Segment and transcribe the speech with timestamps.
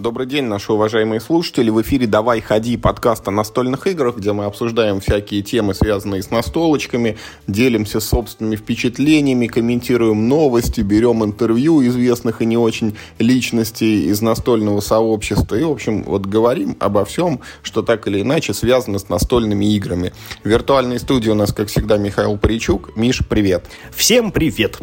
[0.00, 1.68] Добрый день, наши уважаемые слушатели.
[1.68, 6.30] В эфире «Давай, ходи» подкаст о настольных играх, где мы обсуждаем всякие темы, связанные с
[6.30, 14.80] настолочками, делимся собственными впечатлениями, комментируем новости, берем интервью известных и не очень личностей из настольного
[14.80, 15.56] сообщества.
[15.56, 20.14] И, в общем, вот говорим обо всем, что так или иначе связано с настольными играми.
[20.42, 22.96] В виртуальной студии у нас, как всегда, Михаил Паричук.
[22.96, 23.66] Миш, привет.
[23.94, 24.78] Всем привет.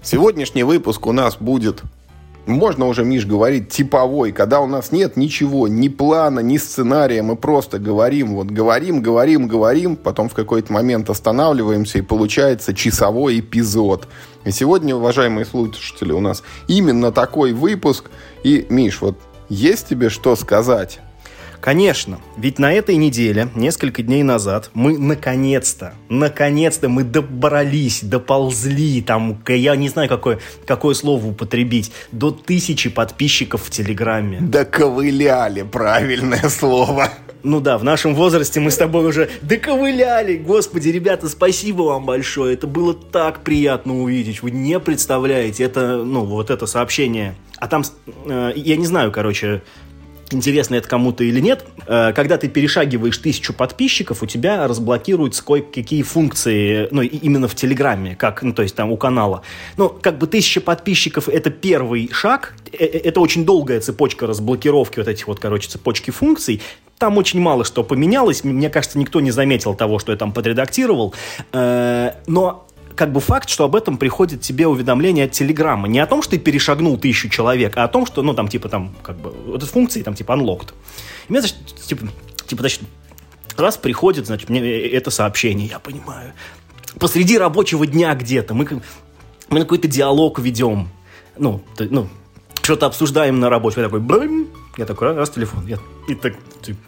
[0.00, 1.82] Сегодняшний выпуск у нас будет
[2.46, 7.36] можно уже, Миш, говорить типовой, когда у нас нет ничего, ни плана, ни сценария, мы
[7.36, 14.08] просто говорим, вот говорим, говорим, говорим, потом в какой-то момент останавливаемся, и получается часовой эпизод.
[14.44, 18.10] И сегодня, уважаемые слушатели, у нас именно такой выпуск.
[18.42, 19.18] И, Миш, вот
[19.48, 21.00] есть тебе что сказать?
[21.64, 29.42] Конечно, ведь на этой неделе, несколько дней назад, мы наконец-то, наконец-то мы добрались, доползли, там,
[29.48, 34.40] я не знаю, какое, какое слово употребить, до тысячи подписчиков в Телеграме.
[34.42, 37.08] Доковыляли, правильное слово.
[37.42, 40.36] Ну да, в нашем возрасте мы с тобой уже доковыляли.
[40.36, 42.52] Господи, ребята, спасибо вам большое.
[42.52, 44.42] Это было так приятно увидеть.
[44.42, 47.36] Вы не представляете, это, ну, вот это сообщение.
[47.58, 47.82] А там,
[48.26, 49.62] э, я не знаю, короче,
[50.30, 56.02] интересно это кому-то или нет, э, когда ты перешагиваешь тысячу подписчиков, у тебя разблокируются кое-какие
[56.02, 59.42] функции, ну, именно в Телеграме, как, ну, то есть там у канала.
[59.76, 64.98] Ну, как бы тысяча подписчиков— это первый шаг, э, э, это очень долгая цепочка разблокировки
[64.98, 66.62] вот этих вот, короче, цепочки функций,
[66.98, 68.44] там очень мало что поменялось.
[68.44, 71.12] Мне кажется, никто не заметил того, что я там подредактировал.
[71.52, 75.88] Но как бы факт, что об этом приходит тебе уведомление от Телеграма.
[75.88, 78.68] Не о том, что ты перешагнул тысячу человек, а о том, что, ну, там, типа,
[78.68, 80.72] там, как бы, вот этой функции, там, типа, unlocked.
[81.28, 82.06] И мне, значит, типа,
[82.46, 82.82] типа, значит,
[83.56, 86.32] раз приходит, значит, мне это сообщение, я понимаю.
[86.98, 88.66] Посреди рабочего дня где-то мы,
[89.48, 90.88] мы какой-то диалог ведем.
[91.36, 92.08] Ну, ну,
[92.62, 93.80] что-то обсуждаем на работе.
[93.80, 94.00] Я такой,
[94.76, 95.66] я такой, раз, телефон.
[95.66, 96.34] Я, и так,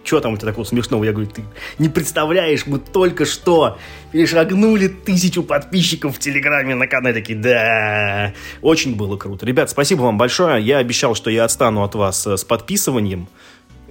[0.05, 1.05] что там у тебя такого смешного?
[1.05, 1.45] Я говорю, ты
[1.79, 3.79] не представляешь, мы только что
[4.13, 7.15] перешагнули тысячу подписчиков в Телеграме на канале.
[7.15, 9.47] Такие, да, очень было круто.
[9.47, 10.63] Ребят, спасибо вам большое.
[10.63, 13.29] Я обещал, что я отстану от вас э, с подписыванием.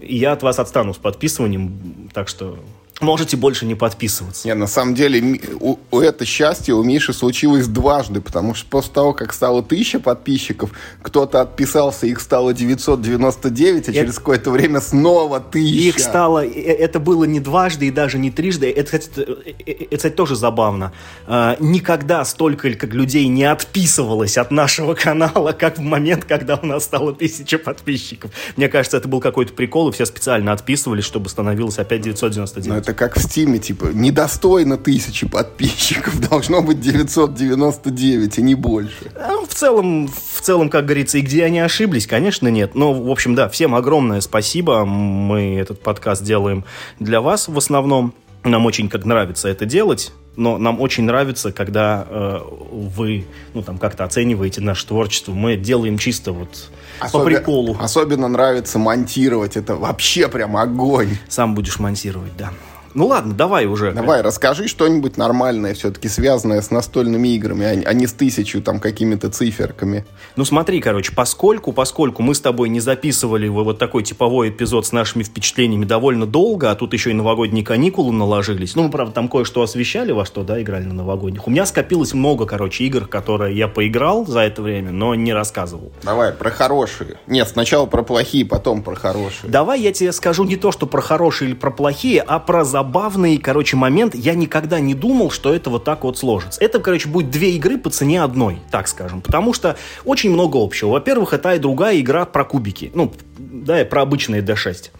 [0.02, 2.60] И я от вас отстану с подписыванием, так что
[3.02, 4.48] можете больше не подписываться.
[4.48, 8.94] Не, на самом деле, у, у это счастье у Миши случилось дважды, потому что после
[8.94, 13.94] того, как стало тысяча подписчиков, кто-то отписался, их стало 999, а это...
[13.94, 15.90] через какое-то время снова тысяча.
[15.90, 19.28] Их стало, это было не дважды и даже не трижды, это, кстати,
[19.66, 20.94] это, кстати тоже забавно.
[21.28, 26.66] А, никогда столько как людей не отписывалось от нашего канала, как в момент, когда у
[26.66, 28.32] нас стало тысяча подписчиков.
[28.56, 32.94] Мне кажется, это был какой-то прикол, и все специально отписывались, чтобы становилось опять 999 это
[32.94, 39.12] как в Стиме, типа, недостойно тысячи подписчиков, должно быть 999, и не больше.
[39.16, 42.76] А, в целом, в целом, как говорится, и где они ошиблись, конечно, нет.
[42.76, 44.86] Но, в общем, да, всем огромное спасибо.
[44.86, 46.64] Мы этот подкаст делаем
[47.00, 48.14] для вас в основном.
[48.44, 52.40] Нам очень как нравится это делать но нам очень нравится, когда э,
[52.72, 55.32] вы, ну, там, как-то оцениваете наше творчество.
[55.32, 56.70] Мы делаем чисто вот
[57.00, 57.24] Особи...
[57.24, 57.78] по приколу.
[57.80, 59.56] Особенно нравится монтировать.
[59.56, 61.18] Это вообще прям огонь.
[61.30, 62.52] Сам будешь монтировать, да.
[62.96, 63.92] Ну ладно, давай уже.
[63.92, 68.80] Давай, расскажи что-нибудь нормальное, все-таки связанное с настольными играми, а, а не с тысячу там
[68.80, 70.06] какими-то циферками.
[70.38, 74.94] Ну смотри, короче, поскольку, поскольку мы с тобой не записывали вот такой типовой эпизод с
[74.94, 78.76] нашими впечатлениями довольно долго, а тут еще и новогодние каникулы наложились.
[78.76, 81.48] Ну, мы, правда, там кое-что освещали, во что, да, играли на новогодних.
[81.48, 85.92] У меня скопилось много, короче, игр, которые я поиграл за это время, но не рассказывал.
[86.02, 87.18] Давай, про хорошие.
[87.28, 89.52] Нет, сначала про плохие, потом про хорошие.
[89.52, 92.85] Давай я тебе скажу не то, что про хорошие или про плохие, а про забавные
[92.86, 94.16] забавный, короче, момент.
[94.16, 96.64] Я никогда не думал, что это вот так вот сложится.
[96.64, 99.22] Это, короче, будет две игры по цене одной, так скажем.
[99.22, 99.76] Потому что
[100.06, 100.92] очень много общего.
[100.92, 102.92] Во-первых, это и другая игра про кубики.
[102.94, 104.92] Ну, да, про обычные D6.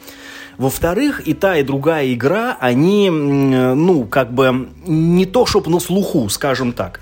[0.58, 6.28] Во-вторых, и та, и другая игра, они, ну, как бы не то, чтобы на слуху,
[6.30, 7.02] скажем так.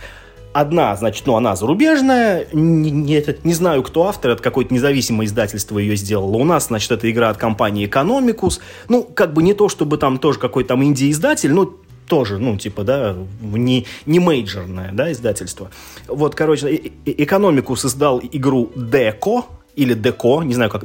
[0.54, 5.80] Одна, значит, ну, она зарубежная, не, не, не знаю, кто автор, это какое-то независимое издательство
[5.80, 6.38] ее сделало.
[6.38, 8.60] У нас, значит, это игра от компании Economicus.
[8.88, 11.76] Ну, как бы не то, чтобы там тоже какой-то там инди-издатель, ну,
[12.08, 15.72] тоже, ну, типа, да, не, не мейджорное, да, издательство.
[16.08, 19.46] Вот, короче, Economicus издал игру Deco,
[19.76, 20.84] или Деко, не знаю, как,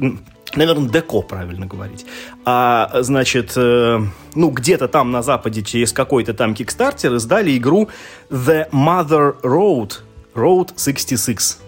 [0.55, 2.05] наверное, Деко правильно говорить.
[2.45, 3.99] А, значит, э,
[4.35, 7.89] ну, где-то там на Западе через какой-то там Kickstarter издали игру
[8.29, 9.99] The Mother Road,
[10.33, 11.59] Road 66.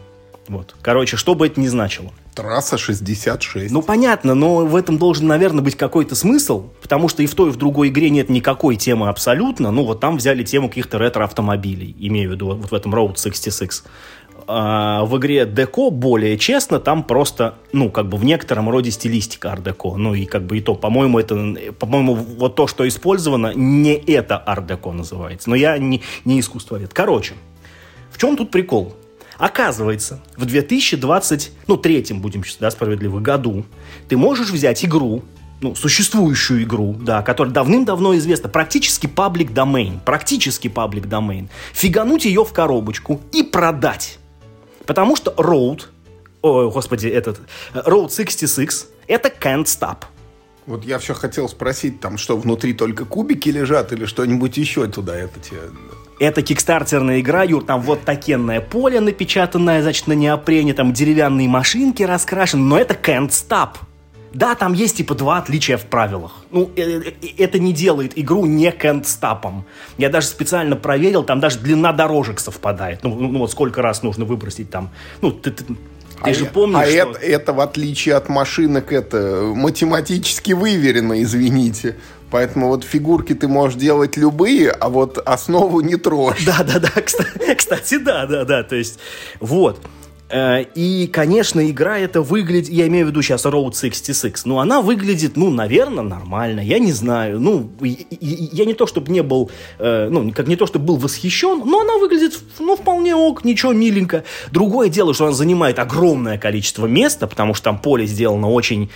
[0.48, 0.76] Вот.
[0.82, 2.12] Короче, что бы это ни значило.
[2.36, 3.72] Трасса 66.
[3.72, 7.50] Ну, понятно, но в этом должен, наверное, быть какой-то смысл, потому что и в той,
[7.50, 9.72] и в другой игре нет никакой темы абсолютно.
[9.72, 13.84] Ну, вот там взяли тему каких-то ретро-автомобилей, имею в виду вот в этом Road 66.
[14.54, 19.50] А в игре Деко более честно, там просто, ну, как бы в некотором роде стилистика
[19.50, 19.96] ар-деко.
[19.96, 21.36] Ну, и как бы и то, по-моему, это,
[21.80, 25.50] по-моему, вот то, что использовано, не это ар-деко называется.
[25.50, 26.94] Но я не, не искусствовед.
[26.94, 27.36] Короче,
[28.12, 28.94] в чем тут прикол?
[29.38, 33.64] Оказывается, в 2020, ну, третьем, будем да, справедливо, году,
[34.10, 35.24] ты можешь взять игру,
[35.62, 42.44] ну, существующую игру, да, которая давным-давно известна, практически паблик domain, практически паблик domain, фигануть ее
[42.44, 44.18] в коробочку и продать.
[44.92, 45.84] Потому что Road,
[46.42, 47.40] о, господи, этот,
[47.74, 50.00] Road 66, это can't stop.
[50.66, 55.16] Вот я все хотел спросить, там что, внутри только кубики лежат или что-нибудь еще туда
[55.16, 55.60] это тебе...
[56.20, 62.04] Это кикстартерная игра, Юр, там вот такенное поле напечатанное, значит, на неопрене, там деревянные машинки
[62.04, 63.78] раскрашены, но это can't stop.
[64.34, 66.46] Да, там есть типа два отличия в правилах.
[66.52, 69.66] Ну, э, э, это не делает игру не кэндстапом.
[69.98, 73.04] Я даже специально проверил, там даже длина дорожек совпадает.
[73.04, 74.90] Ну, ну вот сколько раз нужно выбросить там.
[75.22, 75.76] Ну, ты, ты, ты
[76.22, 77.12] а же помнишь, а что...
[77.12, 81.98] это, это, в отличие от машинок, это математически выверено, извините.
[82.30, 86.42] Поэтому вот фигурки ты можешь делать любые, а вот основу не трожь.
[86.46, 86.90] Да, да, да.
[87.56, 88.64] Кстати, да, да, да.
[88.64, 89.00] То есть,
[89.40, 89.82] вот.
[90.32, 94.82] Э, и, конечно, игра это выглядит, я имею в виду сейчас Road 66, но она
[94.82, 100.08] выглядит, ну, наверное, нормально, я не знаю, ну, я не то, чтобы не был, э,
[100.10, 104.24] ну, как не то, чтобы был восхищен, но она выглядит, ну, вполне ок, ничего, миленько.
[104.52, 108.90] Другое дело, что она занимает огромное количество места, потому что там поле сделано очень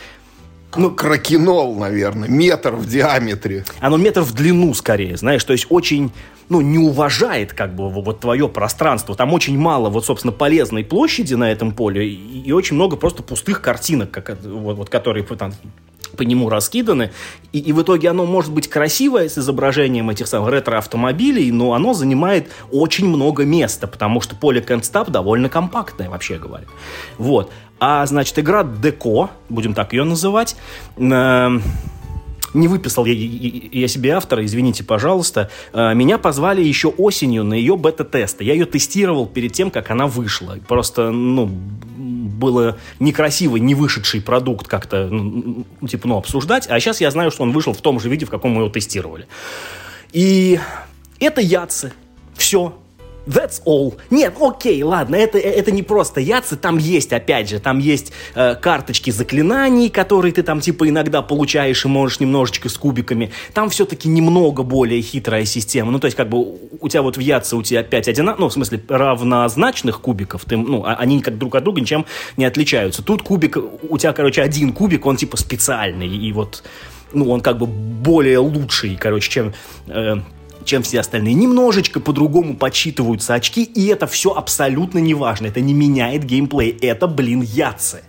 [0.77, 3.63] ну, кракенол, наверное, метр в диаметре.
[3.79, 6.11] Оно метр в длину, скорее, знаешь, то есть очень,
[6.49, 9.15] ну, не уважает, как бы, вот твое пространство.
[9.15, 13.23] Там очень мало, вот, собственно, полезной площади на этом поле и, и очень много просто
[13.23, 15.53] пустых картинок, как, вот, вот, которые там,
[16.15, 17.11] по нему раскиданы,
[17.51, 21.93] и, и в итоге оно может быть красивое с изображением этих самых ретро-автомобилей, но оно
[21.93, 26.65] занимает очень много места, потому что поле Кэнстап довольно компактное, вообще говоря.
[27.17, 27.51] Вот.
[27.79, 30.55] А, значит, игра Деко, будем так ее называть,
[30.95, 31.59] э,
[32.55, 35.49] не выписал я, я себе автора, извините, пожалуйста.
[35.73, 38.43] Э, меня позвали еще осенью на ее бета-тесты.
[38.43, 40.57] Я ее тестировал перед тем, как она вышла.
[40.67, 46.67] Просто, ну, было некрасиво не вышедший продукт как-то, ну, типа, ну, обсуждать.
[46.69, 48.69] А сейчас я знаю, что он вышел в том же виде, в каком мы его
[48.69, 49.27] тестировали.
[50.11, 50.59] И
[51.19, 51.93] это Яцы.
[52.35, 52.73] Все.
[53.25, 53.95] That's all.
[54.09, 58.55] Нет, окей, ладно, это, это не просто яцы, там есть, опять же, там есть э,
[58.55, 63.31] карточки заклинаний, которые ты там типа иногда получаешь и можешь немножечко с кубиками.
[63.53, 65.91] Там все-таки немного более хитрая система.
[65.91, 68.49] Ну, то есть, как бы у тебя вот в яце у тебя 5 одинаковых, ну,
[68.49, 72.05] в смысле, равнозначных кубиков, ты, ну, а, они как друг от друга ничем
[72.37, 73.01] не отличаются.
[73.01, 73.57] Тут кубик,
[73.89, 76.63] у тебя, короче, один кубик, он типа специальный, и вот
[77.13, 79.53] ну, он как бы более лучший, короче, чем
[79.87, 80.17] э,
[80.65, 81.33] чем все остальные.
[81.35, 85.47] Немножечко по-другому подсчитываются очки, и это все абсолютно не важно.
[85.47, 86.77] Это не меняет геймплей.
[86.81, 88.03] Это, блин, яцы.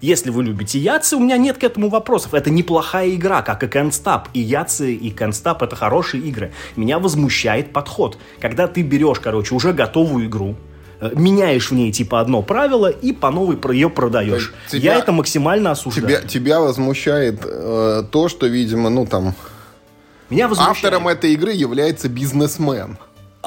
[0.00, 2.34] Если вы любите Яцы, у меня нет к этому вопросов.
[2.34, 6.52] Это неплохая игра, как и Can't И Яцы, и Can't это хорошие игры.
[6.76, 8.18] Меня возмущает подход.
[8.40, 10.56] Когда ты берешь, короче, уже готовую игру,
[11.00, 14.52] э, меняешь в ней типа одно правило и по новой про ее продаешь.
[14.68, 16.18] Тебя, Я это максимально осуждаю.
[16.18, 19.34] Тебя, тебя возмущает э, то, что, видимо, ну там
[20.30, 20.76] меня возмущает...
[20.76, 22.98] Автором этой игры является бизнесмен.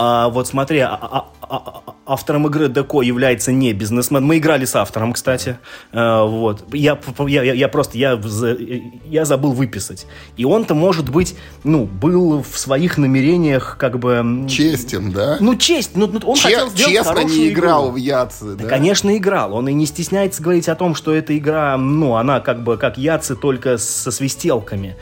[0.01, 4.23] А, вот смотри, а, а, а, а автором игры Деко является не бизнесмен.
[4.23, 5.59] Мы играли с автором, кстати.
[5.91, 6.63] А, вот.
[6.73, 8.17] Я, я, я просто, я,
[9.05, 10.07] я забыл выписать.
[10.37, 14.45] И он-то, может быть, ну, был в своих намерениях как бы...
[14.47, 15.35] Честен, да?
[15.41, 15.91] Ну, честь.
[15.95, 17.93] Ну, он Че- хотел сделать Честно не играл игру.
[17.95, 18.63] в Яцы, да?
[18.63, 18.69] да?
[18.69, 19.53] Конечно, играл.
[19.53, 22.97] Он и не стесняется говорить о том, что эта игра, ну, она как бы как
[22.97, 24.95] Яцы, только со свистелками.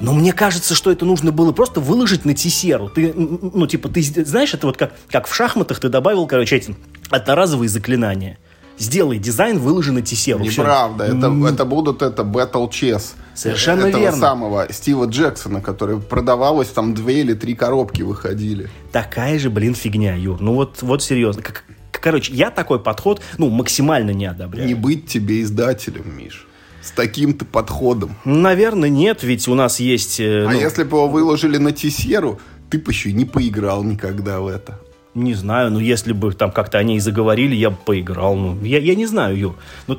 [0.00, 2.88] Но мне кажется, что это нужно было просто выложить на тесеру.
[2.88, 6.76] Ты, ну, типа, ты знаешь, это вот как, как в шахматах ты добавил, короче, эти
[7.10, 8.38] одноразовые заклинания.
[8.78, 10.44] Сделай дизайн, выложи на тесеру.
[10.44, 11.52] Неправда, это, mm.
[11.52, 13.14] это будут это Battle Chess.
[13.34, 14.18] Совершенно этого верно.
[14.18, 18.70] самого Стива Джексона, который продавалось, там две или три коробки выходили.
[18.92, 20.40] Такая же, блин, фигня, Юр.
[20.40, 21.42] Ну вот, вот серьезно.
[21.42, 24.68] Как, короче, я такой подход, ну, максимально не одобряю.
[24.68, 26.47] Не быть тебе издателем, Миш
[26.82, 28.14] с таким-то подходом?
[28.24, 30.20] Наверное, нет, ведь у нас есть...
[30.20, 30.60] Э, а ну...
[30.60, 34.80] если бы его выложили на Тисеру, ты бы еще не поиграл никогда в это.
[35.14, 38.36] Не знаю, ну если бы там как-то они и заговорили, я бы поиграл.
[38.36, 39.56] Ну, я, я не знаю, Юр.
[39.86, 39.98] Ну...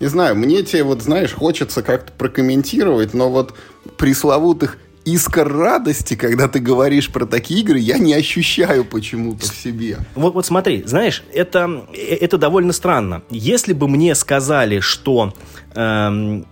[0.00, 3.54] Не знаю, мне тебе вот, знаешь, хочется как-то прокомментировать, но вот
[3.96, 9.98] пресловутых искр радости, когда ты говоришь про такие игры, я не ощущаю почему-то в себе.
[10.14, 13.22] Вот, вот смотри, знаешь, это, это довольно странно.
[13.30, 15.34] Если бы мне сказали, что...
[15.74, 16.46] Эм,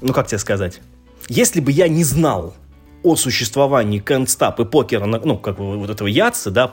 [0.00, 0.80] ну, как тебе сказать?
[1.28, 2.54] Если бы я не знал
[3.02, 6.72] о существовании Кэнстап и покера, ну, как бы вот этого Яца, да,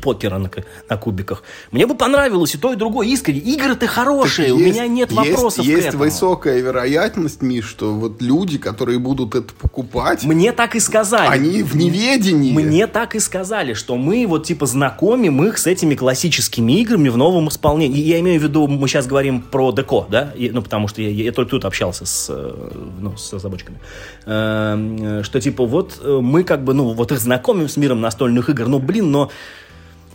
[0.00, 0.50] покера на,
[0.88, 1.42] на кубиках.
[1.70, 3.40] Мне бы понравилось и то, и другое искренне.
[3.40, 6.04] Игры-то хорошие, так у меня нет есть, вопросов есть к этому.
[6.04, 10.24] высокая вероятность, Миш, что вот люди, которые будут это покупать...
[10.24, 11.28] Мне так и сказали.
[11.28, 12.52] Они в неведении.
[12.52, 17.16] Мне так и сказали, что мы вот типа знакомим их с этими классическими играми в
[17.16, 18.00] новом исполнении.
[18.00, 20.32] Я имею в виду, мы сейчас говорим про деко, да?
[20.36, 22.70] И, ну, потому что я, я только тут общался с, э,
[23.00, 23.78] ну, с разработчиками.
[24.26, 28.48] Э, что типа вот э, мы как бы, ну, вот их знакомим с миром настольных
[28.50, 28.68] игр.
[28.68, 29.30] Ну, блин, но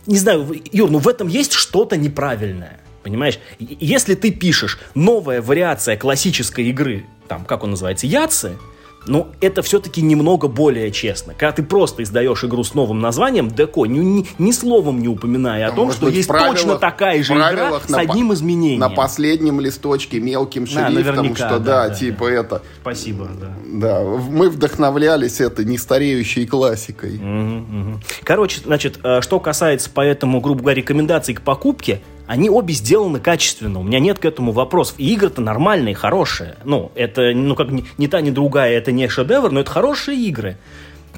[0.06, 2.80] не знаю, Юр, ну в этом есть что-то неправильное.
[3.02, 3.38] Понимаешь?
[3.58, 8.58] Если ты пишешь новая вариация классической игры, там, как он называется, Яцы,
[9.06, 11.32] но это все-таки немного более честно.
[11.34, 15.66] Когда ты просто издаешь игру с новым названием, Деко, ни, ни, ни словом не упоминая
[15.66, 18.80] а о том, что есть правилах, точно такая же игра с одним изменением.
[18.80, 22.32] На последнем листочке мелким шрифтом, да, что да, да типа да.
[22.32, 22.62] это.
[22.82, 23.52] Спасибо, да.
[23.66, 27.16] Да, мы вдохновлялись этой нестареющей классикой.
[27.16, 28.00] Угу, угу.
[28.22, 32.00] Короче, значит, э, что касается поэтому, грубо говоря, рекомендаций к покупке,
[32.30, 34.94] они обе сделаны качественно, у меня нет к этому вопросов.
[34.98, 36.54] И игры-то нормальные, хорошие.
[36.62, 40.16] Ну, это, ну, как ни, ни та, ни другая, это не шедевр, но это хорошие
[40.16, 40.56] игры.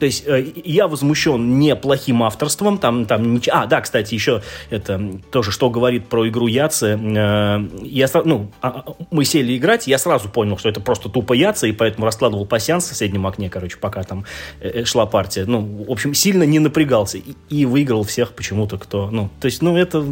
[0.02, 3.40] То есть э, я возмущен не плохим авторством, там, там.
[3.52, 6.98] А, да, кстати, еще это тоже, что говорит про игру Яцы.
[7.00, 11.34] Э, я, ну, а, а, мы сели играть, я сразу понял, что это просто тупо
[11.34, 14.24] Яца, и поэтому раскладывал пассианс в соседнем окне, короче, пока там
[14.58, 15.44] э, шла партия.
[15.46, 19.62] Ну, в общем, сильно не напрягался и, и выиграл всех почему-то, кто, ну, то есть,
[19.62, 20.04] ну, это,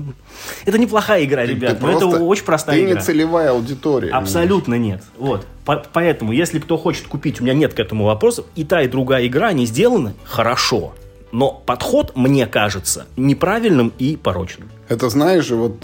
[0.66, 2.92] это неплохая игра, ты, ребят, ты но это очень простая ты игра.
[2.92, 4.12] Ты не целевая аудитория.
[4.12, 5.02] Абсолютно нет.
[5.18, 5.44] Вот.
[5.92, 8.46] Поэтому, если кто хочет купить, у меня нет к этому вопросов.
[8.56, 9.79] И та, и другая игра, они сделаны
[10.24, 10.94] хорошо.
[11.32, 14.68] Но подход, мне кажется, неправильным и порочным.
[14.88, 15.74] Это знаешь же, вот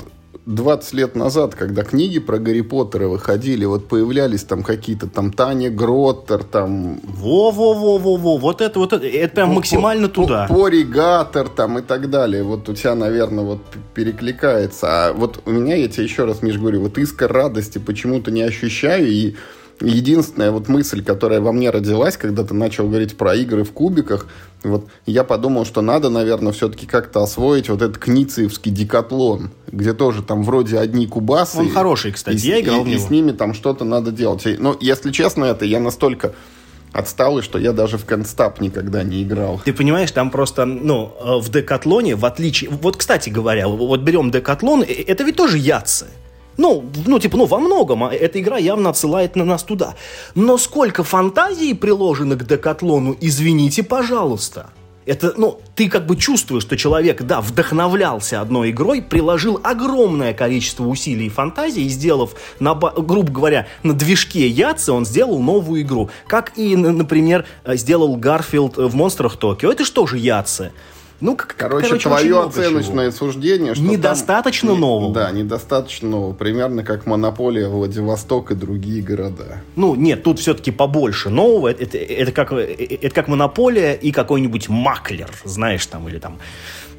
[0.46, 5.70] 20 лет назад, когда книги про Гарри Поттера выходили, вот появлялись там какие-то там Таня
[5.70, 7.00] Гроттер, там...
[7.02, 10.46] Во-во-во-во-во, вот это вот это, это прям максимально туда.
[10.48, 12.44] Поригатор там и так далее.
[12.44, 13.60] Вот у тебя, наверное, вот
[13.92, 14.86] перекликается.
[14.88, 18.42] А вот у меня, я тебе еще раз, Миш, говорю, вот искра радости почему-то не
[18.42, 19.34] ощущаю, и
[19.80, 24.26] единственная вот мысль, которая во мне родилась, когда ты начал говорить про игры в кубиках,
[24.62, 30.23] вот я подумал, что надо, наверное, все-таки как-то освоить вот этот книциевский декатлон, где тоже
[30.23, 31.59] там вроде одни кубасы.
[31.59, 32.97] Он хороший, кстати, и, я играл и, в него.
[32.97, 34.45] И с ними там что-то надо делать.
[34.59, 36.33] Но, если честно, это я настолько
[36.92, 39.61] отсталый, что я даже в констап никогда не играл.
[39.64, 42.71] Ты понимаешь, там просто, ну, э, в Декатлоне, в отличие...
[42.71, 46.06] Вот, кстати говоря, вот берем Декатлон, это ведь тоже яцы.
[46.56, 49.94] Ну, ну, типа, ну, во многом а эта игра явно отсылает на нас туда.
[50.34, 54.70] Но сколько фантазии приложено к Декатлону, извините, пожалуйста.
[55.06, 60.84] Это, ну, ты как бы чувствуешь, что человек, да, вдохновлялся одной игрой, приложил огромное количество
[60.84, 66.10] усилий и фантазии, сделав, на, грубо говоря, на движке Яцы он сделал новую игру.
[66.26, 69.70] Как и, например, сделал Гарфилд в «Монстрах Токио».
[69.70, 70.72] Это же Яцы?
[71.20, 73.18] Ну, как, короче, короче твое оценочное чего.
[73.18, 75.14] суждение, что недостаточно там, нового.
[75.14, 76.35] Да, недостаточно нового.
[76.35, 79.62] Примерно как Монополия, Владивосток и другие города.
[79.76, 81.68] Ну, нет, тут все-таки побольше нового.
[81.68, 86.38] Это, это, это, как, это как Монополия и какой-нибудь маклер, знаешь, там, или там.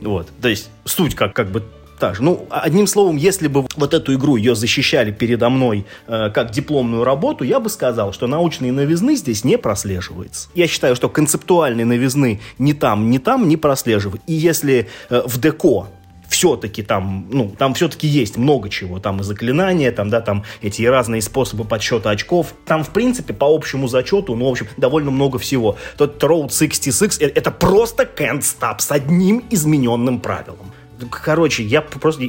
[0.02, 0.28] Вот.
[0.42, 1.64] То есть суть как, как бы
[2.00, 2.24] та же.
[2.24, 7.04] Ну, одним словом, если бы вот эту игру ее защищали передо мной э, как дипломную
[7.04, 10.50] работу, я бы сказал, что научные новизны здесь не прослеживается.
[10.54, 14.22] Я считаю, что концептуальные новизны ни там, ни там не прослеживают.
[14.28, 15.88] И если э, в ДЕКО
[16.28, 19.00] все-таки там, ну, там все-таки есть много чего.
[19.00, 22.54] Там и заклинания, там, да, там эти разные способы подсчета очков.
[22.66, 25.78] Там, в принципе, по общему зачету, ну, в общем, довольно много всего.
[25.98, 30.72] Тот Road 66 это, это просто can't stop с одним измененным правилом.
[31.12, 32.24] Короче, я просто,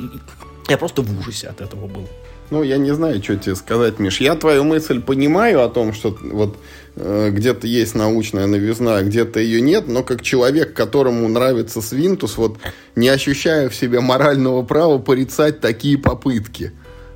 [0.68, 2.08] я просто в ужасе от этого был.
[2.50, 4.20] Ну, я не знаю, что тебе сказать, Миш.
[4.20, 6.56] Я твою мысль понимаю о том, что вот
[6.96, 12.38] э, где-то есть научная новизна, а где-то ее нет, но как человек, которому нравится Свинтус,
[12.38, 12.58] вот
[12.96, 16.72] не ощущаю в себе морального права порицать такие попытки.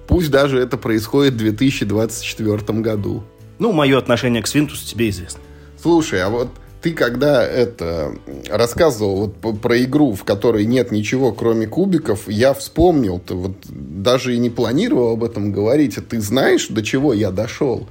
[0.06, 3.24] Пусть даже это происходит в 2024 году.
[3.58, 5.40] Ну, мое отношение к Свинтусу тебе известно.
[5.80, 6.48] Слушай, а вот
[6.82, 8.14] ты когда это
[8.50, 14.34] рассказывал вот про игру, в которой нет ничего, кроме кубиков, я вспомнил, ты вот даже
[14.34, 17.86] и не планировал об этом говорить, а ты знаешь, до чего я дошел?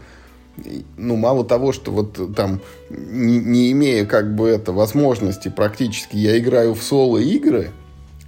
[0.98, 6.38] Ну, мало того, что вот там, не, не имея как бы это возможности практически, я
[6.38, 7.72] играю в соло-игры,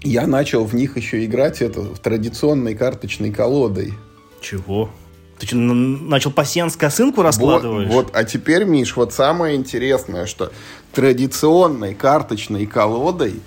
[0.01, 3.93] я начал в них еще играть это в традиционной карточной колодой.
[4.41, 4.89] Чего?
[5.39, 7.89] Ты что, начал пассианс косынку раскладываешь?
[7.89, 10.51] Вот, вот, а теперь, Миш, вот самое интересное, что
[10.93, 13.41] традиционной карточной колодой,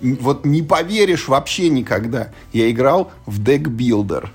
[0.00, 4.30] вот не поверишь вообще никогда, я играл в декбилдер.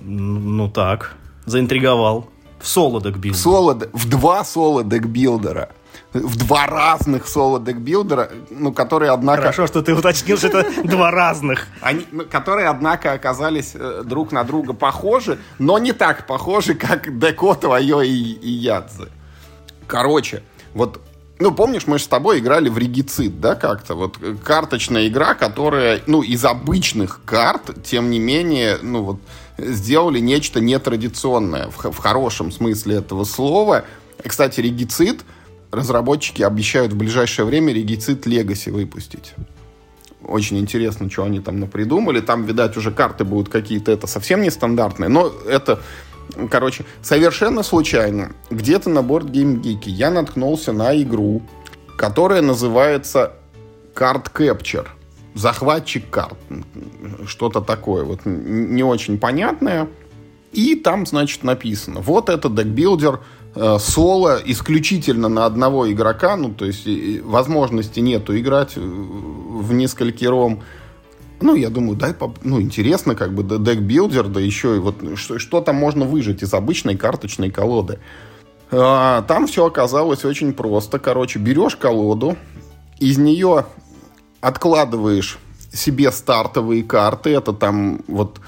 [0.00, 1.16] Ну так,
[1.46, 2.28] заинтриговал.
[2.60, 3.38] В соло декбилдер.
[3.38, 5.70] В, соло, в два соло декбилдера
[6.12, 9.42] в два разных соло декбилдера, ну, которые, однако...
[9.42, 11.66] Хорошо, что ты уточнил, что это два разных.
[11.80, 17.18] Они, ну, которые, однако, оказались э, друг на друга похожи, но не так похожи, как
[17.18, 19.08] Деко твое и, и Ядзе.
[19.86, 20.42] Короче,
[20.74, 21.00] вот
[21.38, 23.94] ну, помнишь, мы же с тобой играли в регицид, да, как-то?
[23.94, 29.20] Вот э, карточная игра, которая, ну, из обычных карт, тем не менее, ну, вот,
[29.56, 33.84] сделали нечто нетрадиционное, в, в хорошем смысле этого слова.
[34.22, 35.22] Кстати, регицид—
[35.72, 39.34] разработчики обещают в ближайшее время регицид Legacy выпустить.
[40.22, 42.20] Очень интересно, что они там напридумали.
[42.20, 45.08] Там, видать, уже карты будут какие-то это совсем нестандартные.
[45.08, 45.80] Но это,
[46.50, 48.32] короче, совершенно случайно.
[48.50, 51.42] Где-то на борт Game Geek я наткнулся на игру,
[51.96, 53.32] которая называется
[53.94, 54.86] Card Capture.
[55.34, 56.38] Захватчик карт.
[57.26, 58.04] Что-то такое.
[58.04, 59.88] Вот не очень понятное.
[60.52, 62.00] И там, значит, написано.
[62.00, 63.20] Вот это декбилдер
[63.54, 66.86] соло исключительно на одного игрока, ну, то есть
[67.22, 70.62] возможности нету играть в несколькером.
[71.40, 75.60] Ну, я думаю, дай, ну, интересно, как бы, декбилдер, да еще и вот, что, что
[75.60, 77.98] там можно выжить из обычной карточной колоды.
[78.70, 80.98] А, там все оказалось очень просто.
[80.98, 82.36] Короче, берешь колоду,
[82.98, 83.66] из нее
[84.40, 85.38] откладываешь
[85.72, 88.40] себе стартовые карты, это там вот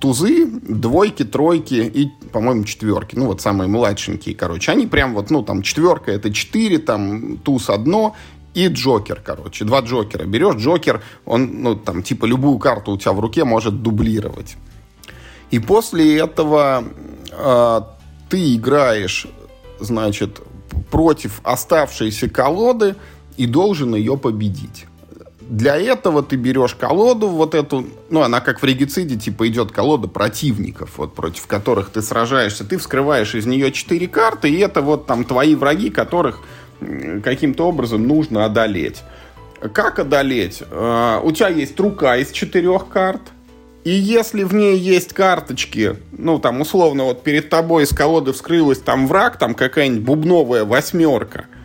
[0.00, 3.16] тузы, двойки, тройки и, по-моему, четверки.
[3.16, 4.72] Ну, вот самые младшенькие, короче.
[4.72, 8.14] Они прям вот, ну, там, четверка это четыре, там, туз одно,
[8.54, 9.64] и Джокер, короче.
[9.64, 10.24] Два Джокера.
[10.24, 14.56] Берешь Джокер, он, ну, там, типа, любую карту у тебя в руке может дублировать.
[15.50, 16.84] И после этого
[17.30, 17.80] э,
[18.28, 19.26] ты играешь,
[19.78, 20.40] значит,
[20.90, 22.96] против оставшейся колоды
[23.36, 24.86] и должен ее победить.
[25.48, 30.08] Для этого ты берешь колоду вот эту, ну, она как в регициде, типа, идет колода
[30.08, 32.64] противников, вот, против которых ты сражаешься.
[32.64, 36.40] Ты вскрываешь из нее четыре карты, и это вот там твои враги, которых
[37.22, 39.02] каким-то образом нужно одолеть.
[39.72, 40.64] Как одолеть?
[40.70, 43.22] А, у тебя есть рука из четырех карт,
[43.84, 48.80] и если в ней есть карточки, ну, там, условно, вот перед тобой из колоды вскрылась
[48.80, 51.46] там враг, там какая-нибудь бубновая восьмерка–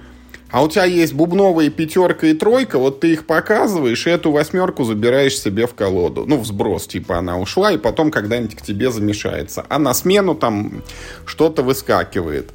[0.51, 4.83] а у тебя есть бубновая пятерка и тройка, вот ты их показываешь, и эту восьмерку
[4.83, 6.25] забираешь себе в колоду.
[6.27, 9.65] Ну, в сброс, типа она ушла, и потом когда-нибудь к тебе замешается.
[9.69, 10.83] А на смену там
[11.25, 12.51] что-то выскакивает.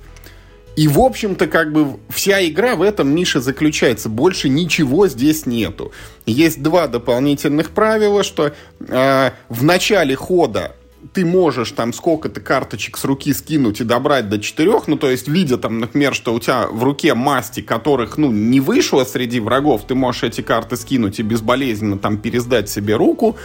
[0.76, 4.10] И, в общем-то, как бы вся игра в этом нише заключается.
[4.10, 5.90] Больше ничего здесь нету.
[6.26, 10.76] Есть два дополнительных правила, что э, в начале хода
[11.12, 15.28] ты можешь там сколько-то карточек с руки скинуть и добрать до четырех, ну, то есть,
[15.28, 19.86] видя там, например, что у тебя в руке масти, которых, ну, не вышло среди врагов,
[19.86, 23.36] ты можешь эти карты скинуть и безболезненно там пересдать себе руку,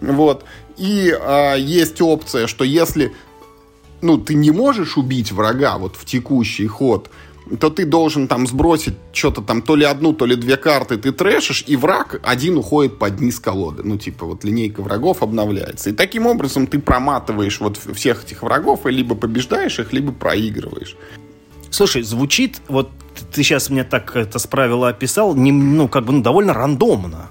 [0.00, 0.44] вот.
[0.76, 3.12] И а, есть опция, что если,
[4.00, 7.10] ну, ты не можешь убить врага вот в текущий ход,
[7.60, 11.12] то ты должен там сбросить что-то там, то ли одну, то ли две карты ты
[11.12, 13.82] трэшишь, и враг один уходит под низ колоды.
[13.84, 15.90] Ну, типа, вот линейка врагов обновляется.
[15.90, 20.96] И таким образом ты проматываешь вот всех этих врагов, и либо побеждаешь их, либо проигрываешь.
[21.70, 22.90] Слушай, звучит, вот
[23.32, 27.30] ты сейчас мне так это с правила описал, не, ну, как бы, ну, довольно рандомно.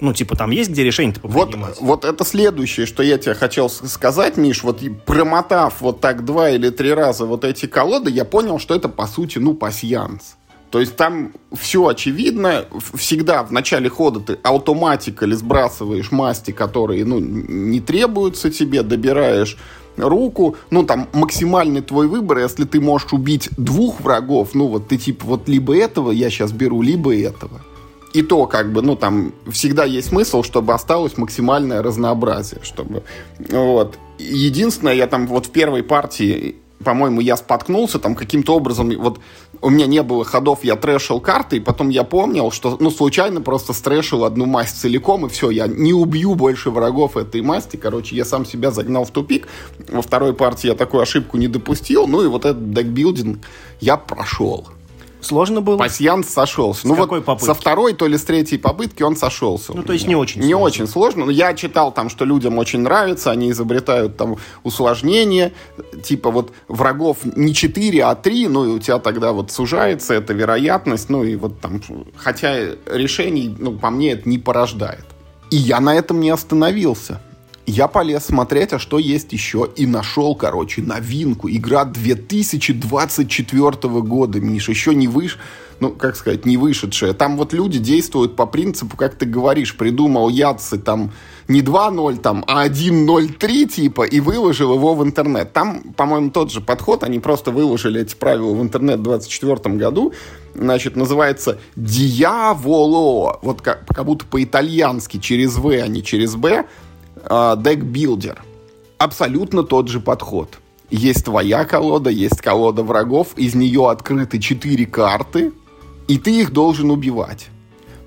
[0.00, 4.36] Ну, типа, там есть где решение-то вот, вот это следующее, что я тебе хотел сказать,
[4.36, 4.62] Миш.
[4.62, 8.88] Вот промотав вот так два или три раза вот эти колоды, я понял, что это,
[8.88, 10.36] по сути, ну, пасьянс.
[10.70, 12.66] То есть там все очевидно.
[12.94, 19.56] Всегда в начале хода ты автоматикали сбрасываешь масти, которые ну, не требуются тебе, добираешь
[19.96, 24.98] руку, ну, там, максимальный твой выбор, если ты можешь убить двух врагов, ну, вот ты
[24.98, 27.62] типа, вот либо этого я сейчас беру, либо этого
[28.16, 33.02] и то, как бы, ну, там всегда есть смысл, чтобы осталось максимальное разнообразие, чтобы,
[33.50, 33.98] вот.
[34.18, 39.20] Единственное, я там вот в первой партии, по-моему, я споткнулся там каким-то образом, вот
[39.60, 43.42] у меня не было ходов, я трэшил карты, и потом я помнил, что, ну, случайно
[43.42, 48.16] просто стрэшил одну масть целиком, и все, я не убью больше врагов этой масти, короче,
[48.16, 49.46] я сам себя загнал в тупик,
[49.88, 53.44] во второй партии я такую ошибку не допустил, ну, и вот этот декбилдинг
[53.80, 54.66] я прошел.
[55.20, 55.76] Сложно было?
[55.78, 56.82] Пасьянс сошелся.
[56.82, 57.46] С ну какой вот попытки?
[57.46, 59.72] со второй, то ли с третьей попытки он сошелся.
[59.74, 60.64] Ну, то есть не очень Не сложно.
[60.64, 61.24] очень сложно.
[61.26, 65.52] Но я читал там, что людям очень нравится, они изобретают там усложнения,
[66.02, 70.32] типа вот врагов не 4, а 3, ну и у тебя тогда вот сужается эта
[70.32, 71.80] вероятность, ну и вот там,
[72.16, 72.54] хотя
[72.86, 75.04] решений, ну, по мне, это не порождает.
[75.50, 77.20] И я на этом не остановился.
[77.66, 81.48] Я полез смотреть, а что есть еще, и нашел, короче, новинку.
[81.50, 83.70] Игра 2024
[84.02, 85.38] года, Миш, еще не выш...
[85.78, 87.12] Ну, как сказать, не вышедшая.
[87.12, 91.12] Там вот люди действуют по принципу, как ты говоришь, придумал Яцы там
[91.48, 95.52] не 2.0, там, а 1.03 типа, и выложил его в интернет.
[95.52, 100.14] Там, по-моему, тот же подход, они просто выложили эти правила в интернет в 2024 году,
[100.54, 106.64] значит, называется «Дьяволо», вот как, как будто по-итальянски, через «В», а не через «Б»,
[107.28, 108.42] декбилдер.
[108.98, 110.58] Абсолютно тот же подход.
[110.90, 115.52] Есть твоя колода, есть колода врагов, из нее открыты четыре карты,
[116.06, 117.48] и ты их должен убивать.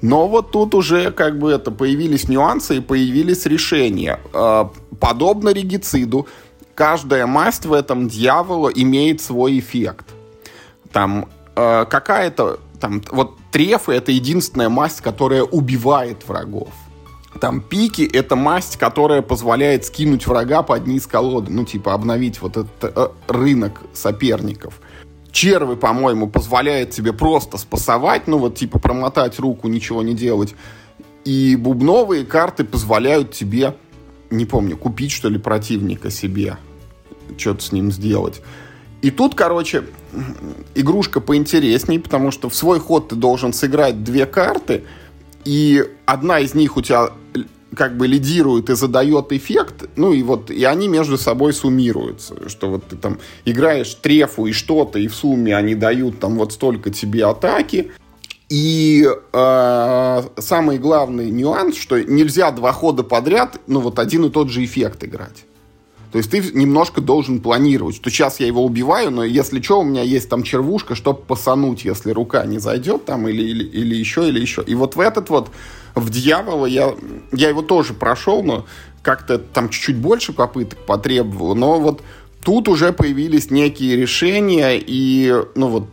[0.02, 4.20] Но вот тут уже как бы это появились нюансы и появились решения.
[4.34, 6.28] А, подобно регициду,
[6.74, 10.06] каждая масть в этом дьявола имеет свой эффект.
[10.94, 16.70] Там а, какая-то там вот трефы это единственная масть, которая убивает врагов.
[17.40, 21.52] Там пики— это масть, которая позволяет скинуть врага под низ колоды.
[21.52, 24.82] Ну, типа, обновить вот этот э, рынок соперников.
[25.32, 30.56] Червы, по-моему, позволяет тебе просто спасовать, ну, вот, типа, промотать руку, ничего не делать.
[31.24, 33.76] И бубновые карты позволяют тебе,
[34.32, 36.58] не помню, купить, что ли, противника себе.
[37.38, 38.42] Что-то с ним сделать.
[39.04, 39.84] И тут, короче,
[40.74, 44.84] игрушка поинтересней, потому что в свой ход ты должен сыграть две карты—
[45.46, 47.10] и одна из них у тебя
[47.76, 52.70] как бы лидирует и задает эффект, ну и вот, и они между собой суммируются, что
[52.70, 56.90] вот ты там играешь трефу и что-то, и в сумме они дают там вот столько
[56.90, 57.92] тебе атаки,
[58.50, 64.50] и э, самый главный нюанс, что нельзя два хода подряд, ну вот один и тот
[64.50, 65.46] же эффект играть.
[66.12, 69.84] То есть ты немножко должен планировать, что сейчас я его убиваю, но если что, у
[69.84, 74.28] меня есть там червушка, чтобы посануть, если рука не зайдет там или, или, или еще,
[74.28, 74.64] или еще.
[74.66, 75.52] И вот в этот вот,
[75.94, 76.96] в дьявола я,
[77.32, 78.66] я его тоже прошел, но
[79.04, 81.54] как-то там чуть-чуть больше попыток потребовало.
[81.54, 82.02] Но вот
[82.44, 85.88] тут уже появились некие решения, и ну вот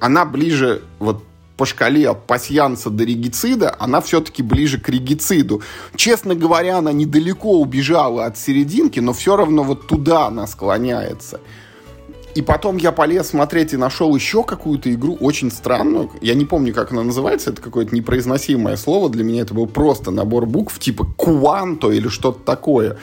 [0.00, 1.22] она ближе вот
[1.62, 5.62] по шкале от пасьянса до регицида, она все-таки ближе к регициду.
[5.94, 11.38] Честно говоря, она недалеко убежала от серединки, но все равно вот туда она склоняется.
[12.34, 16.10] И потом я полез смотреть и нашел еще какую-то игру очень странную.
[16.20, 17.50] Я не помню, как она называется.
[17.50, 19.08] Это какое-то непроизносимое слово.
[19.08, 22.98] Для меня это был просто набор букв типа «Куанто» или что-то такое.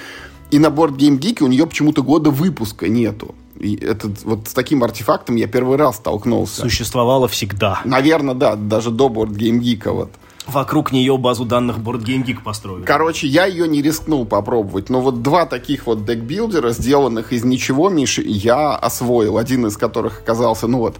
[0.52, 3.36] И на борт Game Geek у нее почему-то года выпуска нету.
[3.60, 6.62] И это, вот с таким артефактом я первый раз столкнулся.
[6.62, 7.82] Существовало всегда.
[7.84, 10.10] Наверное, да, даже до Board Game Geek вот.
[10.48, 12.84] Вокруг нее базу данных Board Game Geek построили.
[12.84, 17.90] Короче, я ее не рискнул попробовать, но вот два таких вот декбилдера, сделанных из ничего,
[17.90, 19.38] Миши, я освоил.
[19.38, 20.96] Один из которых оказался, ну вот,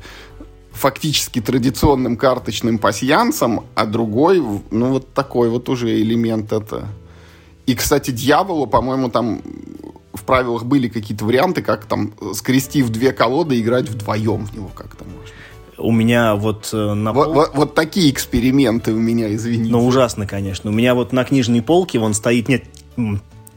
[0.72, 6.88] фактически традиционным карточным пасьянсом, а другой, ну вот такой вот уже элемент это.
[7.66, 9.42] И, кстати, дьяволу, по-моему, там
[10.20, 15.06] в правилах были какие-то варианты, как там, скрестив две колоды, играть вдвоем в него как-то
[15.06, 15.36] можно.
[15.78, 17.34] У меня вот э, на вот, пол...
[17.36, 19.72] вот, вот такие эксперименты у меня, извините.
[19.72, 20.70] Ну, ужасно, конечно.
[20.70, 22.66] У меня вот на книжной полке вон стоит, нет,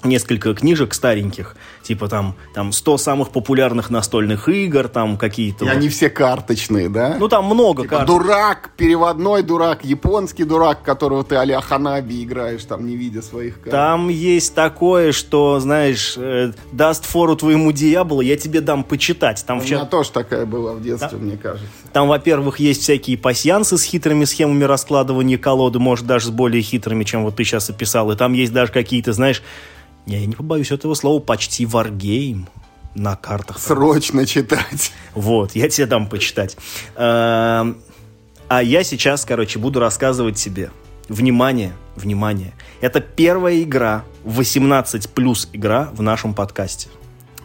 [0.04, 5.64] несколько книжек стареньких, типа там, там 100 самых популярных настольных игр, там какие-то...
[5.64, 5.76] И вот.
[5.76, 7.16] они все карточные, да?
[7.18, 8.06] Ну, там много типа карт.
[8.06, 13.70] Дурак, переводной дурак, японский дурак, которого ты а Ханаби играешь, там, не видя своих карт.
[13.70, 19.44] Там есть такое, что, знаешь, э, даст фору твоему Диаблу, я тебе дам почитать.
[19.46, 21.18] Там У меня тоже такая была в детстве, да?
[21.18, 21.66] мне кажется.
[21.92, 27.04] Там, во-первых, есть всякие пасьянсы с хитрыми схемами раскладывания колоды, может, даже с более хитрыми,
[27.04, 28.10] чем вот ты сейчас описал.
[28.12, 29.42] И там есть даже какие-то, знаешь,
[30.06, 32.48] я не побоюсь этого слова, почти варгейм
[32.94, 33.58] на картах.
[33.58, 34.92] Срочно читать.
[35.14, 36.56] Вот, я тебе дам почитать.
[36.96, 37.78] Эм,
[38.48, 40.70] а я сейчас, короче, буду рассказывать тебе.
[41.08, 42.52] Внимание, внимание.
[42.80, 46.88] Это первая игра, 18 плюс игра в нашем подкасте.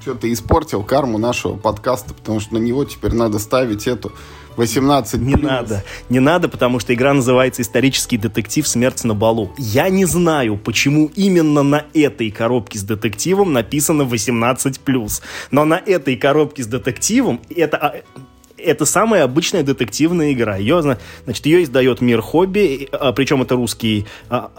[0.01, 4.11] Что, ты испортил карму нашего подкаста, потому что на него теперь надо ставить эту
[4.57, 5.83] 18 Не надо.
[6.09, 8.67] Не надо, потому что игра называется «Исторический детектив.
[8.67, 9.51] Смерть на балу».
[9.57, 15.21] Я не знаю, почему именно на этой коробке с детективом написано 18+.
[15.51, 17.95] Но на этой коробке с детективом это а,
[18.57, 20.57] это самая обычная детективная игра.
[20.57, 24.51] Ее, значит, ее издает Мир Хобби, а, причем это русский а,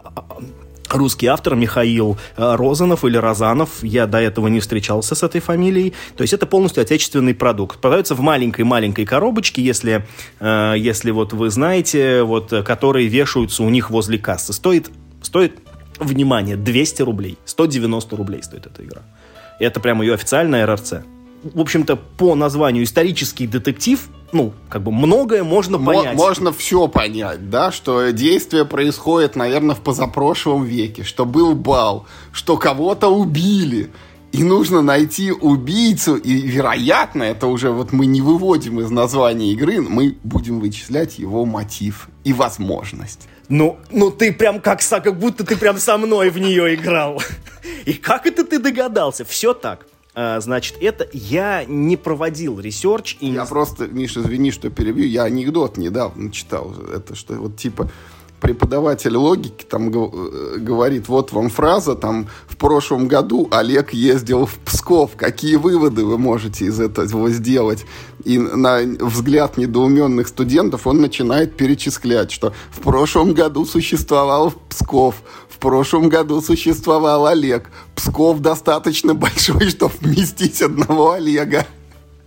[0.90, 3.82] русский автор Михаил э, Розанов или Розанов.
[3.82, 5.94] Я до этого не встречался с этой фамилией.
[6.16, 7.80] То есть это полностью отечественный продукт.
[7.80, 10.06] Продается в маленькой-маленькой коробочке, если,
[10.40, 14.52] э, если вот вы знаете, вот, которые вешаются у них возле кассы.
[14.52, 14.90] Стоит,
[15.22, 15.58] стоит,
[15.98, 17.38] внимание, 200 рублей.
[17.44, 19.02] 190 рублей стоит эта игра.
[19.58, 20.94] И это прямо ее официальная РРЦ.
[21.42, 26.16] В общем-то, по названию исторический детектив, ну, как бы многое можно понять.
[26.16, 32.56] Можно все понять, да, что действие происходит, наверное, в позапрошлом веке, что был бал, что
[32.56, 33.90] кого-то убили,
[34.32, 39.80] и нужно найти убийцу, и, вероятно, это уже вот мы не выводим из названия игры,
[39.80, 43.28] мы будем вычислять его мотив и возможность.
[43.48, 47.22] Ну, ну ты прям как, как будто ты прям со мной в нее играл.
[47.86, 49.24] И как это ты догадался?
[49.24, 49.86] Все так.
[50.14, 53.16] А, значит, это я не проводил research.
[53.20, 56.74] И я просто, Миша, извини, что перебью, я анекдот недавно читал.
[56.94, 57.90] Это что вот типа
[58.40, 64.58] преподаватель логики там э, говорит, вот вам фраза, там, в прошлом году Олег ездил в
[64.58, 67.84] Псков, какие выводы вы можете из этого сделать?
[68.24, 75.16] И на взгляд недоуменных студентов он начинает перечислять, что в прошлом году существовал Псков,
[75.58, 77.68] в прошлом году существовал Олег.
[77.96, 81.66] Псков достаточно большой, чтобы вместить одного Олега.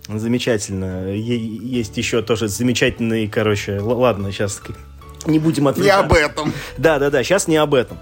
[0.06, 1.10] Замечательно.
[1.14, 4.60] Есть еще тоже замечательный, короче, ладно, сейчас
[5.24, 6.02] не будем отвлекаться.
[6.02, 6.52] Не об этом.
[6.76, 7.96] Да, да, да, сейчас не об этом.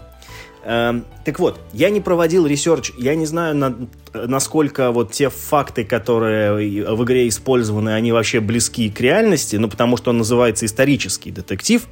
[0.64, 3.76] Эм, так вот, я не проводил research, я не знаю, на,
[4.12, 9.96] насколько вот те факты, которые в игре использованы, они вообще близки к реальности, ну, потому
[9.96, 11.86] что он называется исторический детектив,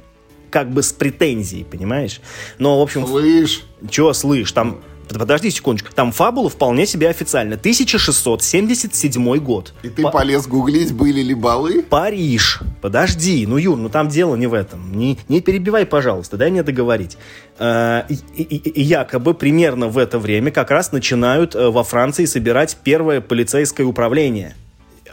[0.49, 2.21] как бы с претензией, понимаешь?
[2.57, 3.05] Но, в общем...
[3.05, 3.63] Слышь!
[3.89, 4.51] Чего слышь?
[4.51, 4.81] Там
[5.17, 5.91] Подожди секундочку.
[5.93, 7.55] Там фабула вполне себе официально.
[7.55, 9.73] 1677 год.
[9.81, 10.11] И ты По...
[10.11, 11.81] полез гуглить, были ли балы?
[11.81, 12.59] Париж.
[12.81, 13.45] Подожди.
[13.47, 14.95] Ну, Юр, ну там дело не в этом.
[14.95, 16.37] Не, не перебивай, пожалуйста.
[16.37, 17.17] Дай мне договорить.
[17.57, 22.25] Э, и, и, и якобы примерно в это время как раз начинают э, во Франции
[22.25, 24.55] собирать первое полицейское управление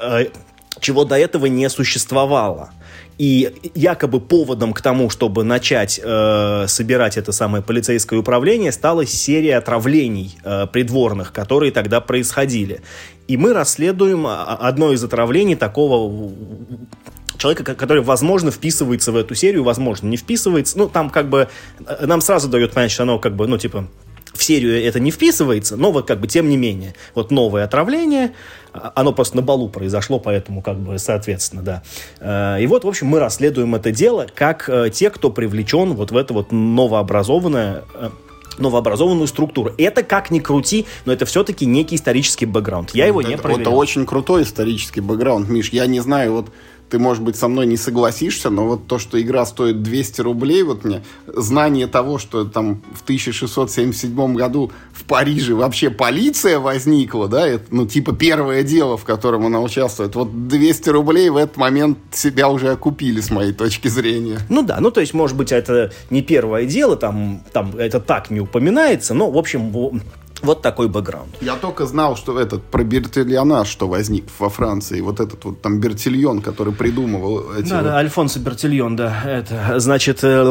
[0.01, 0.27] э,
[0.81, 2.70] чего до этого не существовало.
[3.18, 9.57] И якобы поводом к тому, чтобы начать э, собирать это самое полицейское управление, стала серия
[9.57, 12.83] отравлений э, придворных, которые тогда происходили.
[13.26, 16.31] И мы расследуем а, а, одно из отравлений такого
[17.38, 20.76] человека, который, возможно, вписывается в эту серию, возможно, не вписывается.
[20.76, 21.48] Ну, там как бы
[21.87, 23.88] э, нам сразу дает понять, что оно как бы, ну, типа,
[24.46, 26.94] серию это не вписывается, но вот как бы тем не менее.
[27.14, 28.32] Вот новое отравление,
[28.72, 31.82] а, оно просто на балу произошло, поэтому как бы соответственно, да.
[32.20, 36.11] Э, и вот, в общем, мы расследуем это дело как э, те, кто привлечен вот
[36.11, 38.11] в это вот новообразованное э,
[38.59, 39.72] новообразованную структуру.
[39.76, 42.94] Это как ни крути, но это все-таки некий исторический бэкграунд.
[42.94, 43.61] Я его это, не проверял.
[43.61, 45.70] Это очень крутой исторический бэкграунд, Миш.
[45.70, 46.46] Я не знаю, вот
[46.88, 50.62] ты, может быть, со мной не согласишься, но вот то, что игра стоит 200 рублей,
[50.62, 57.46] вот мне знание того, что там в 1677 году в Париже вообще полиция возникла, да,
[57.46, 61.99] это, ну, типа первое дело, в котором она участвует, вот 200 рублей в этот момент
[62.12, 64.38] себя уже окупили, с моей точки зрения.
[64.49, 68.31] Ну да, ну то есть, может быть, это не первое дело, там, там это так
[68.31, 69.72] не упоминается, но, в общем,
[70.42, 71.37] вот такой бэкграунд.
[71.40, 75.81] Я только знал, что этот про Бертильона, что возник во Франции, вот этот вот там
[75.81, 77.68] Бертильон, который придумывал эти...
[77.68, 77.85] Да, вот...
[77.85, 79.22] да, Альфонсо Бертильон, да.
[79.25, 80.42] Это, значит, э,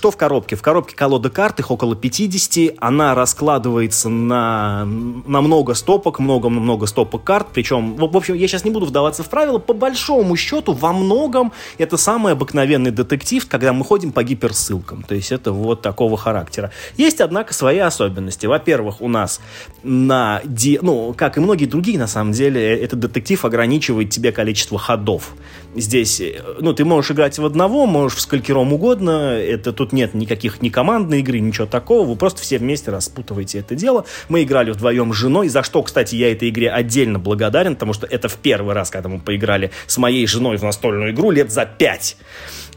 [0.00, 0.56] что в коробке?
[0.56, 2.76] В коробке колода карт, их около 50.
[2.78, 7.48] Она раскладывается на, на много стопок, много-много стопок карт.
[7.52, 9.58] Причем, в общем, я сейчас не буду вдаваться в правила.
[9.58, 15.02] По большому счету, во многом это самый обыкновенный детектив, когда мы ходим по гиперссылкам.
[15.02, 16.72] То есть это вот такого характера.
[16.96, 18.46] Есть, однако, свои особенности.
[18.46, 19.38] Во-первых, у нас
[19.82, 20.40] на...
[20.44, 20.78] Ди...
[20.80, 25.34] Ну, как и многие другие, на самом деле, этот детектив ограничивает тебе количество ходов.
[25.76, 29.36] Здесь, э, ну, ты можешь играть в одного, можешь в сколькером угодно.
[29.38, 32.06] Это тут нет никаких ни командной игры, ничего такого.
[32.06, 34.04] Вы просто все вместе распутываете это дело.
[34.28, 38.06] Мы играли вдвоем с женой, за что, кстати, я этой игре отдельно благодарен, потому что
[38.06, 41.66] это в первый раз, когда мы поиграли с моей женой в настольную игру лет за
[41.66, 42.16] пять.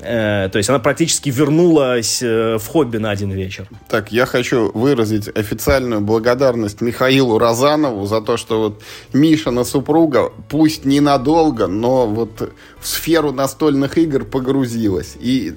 [0.03, 3.67] Э, то есть она практически вернулась э, в хобби на один вечер.
[3.87, 8.81] Так, я хочу выразить официальную благодарность Михаилу Розанову за то, что вот
[9.13, 15.15] Мишина супруга, пусть ненадолго, но вот в сферу настольных игр погрузилась.
[15.19, 15.53] И,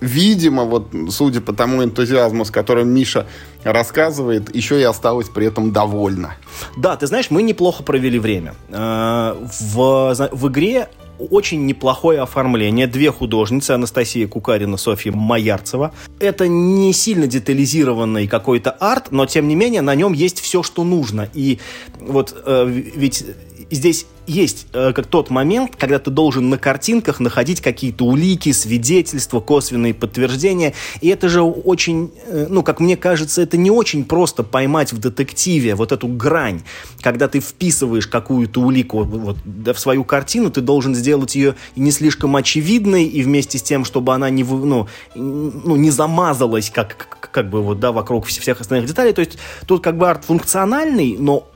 [0.00, 3.26] видимо, вот судя по тому энтузиазму, с которым Миша
[3.62, 6.34] рассказывает, еще и осталась при этом довольна.
[6.76, 8.54] Да, ты знаешь, мы неплохо провели время.
[8.70, 10.88] Э, в, в игре
[11.18, 12.86] очень неплохое оформление.
[12.86, 15.92] Две художницы, Анастасия Кукарина, Софья Маярцева.
[16.20, 20.84] Это не сильно детализированный какой-то арт, но тем не менее на нем есть все, что
[20.84, 21.28] нужно.
[21.34, 21.58] И
[22.00, 23.24] вот э, ведь
[23.70, 29.40] здесь есть э, как тот момент, когда ты должен на картинках находить какие-то улики, свидетельства,
[29.40, 30.74] косвенные подтверждения.
[31.00, 34.98] И это же очень, э, ну, как мне кажется, это не очень просто поймать в
[34.98, 36.62] детективе вот эту грань.
[37.00, 42.34] Когда ты вписываешь какую-то улику вот, в свою картину, ты должен сделать ее не слишком
[42.36, 47.50] очевидной, и вместе с тем, чтобы она не, ну, ну, не замазалась как, как, как
[47.50, 49.12] бы вот, да, вокруг всех остальных деталей.
[49.12, 51.48] То есть тут как бы арт функциональный, но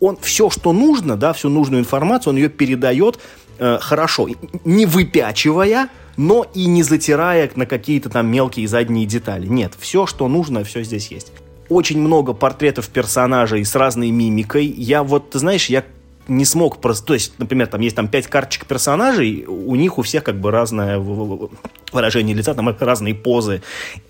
[0.00, 3.18] он все, что нужно, да, всю нужную информацию, он ее передает
[3.58, 4.28] э, хорошо,
[4.64, 9.46] не выпячивая, но и не затирая на какие-то там мелкие задние детали.
[9.46, 11.32] Нет, все, что нужно, все здесь есть.
[11.68, 14.66] Очень много портретов персонажей с разной мимикой.
[14.66, 15.84] Я вот, ты знаешь, я
[16.28, 17.06] не смог просто...
[17.06, 20.50] То есть, например, там есть там пять карточек персонажей, у них у всех как бы
[20.50, 23.62] разное выражение лица, там разные позы.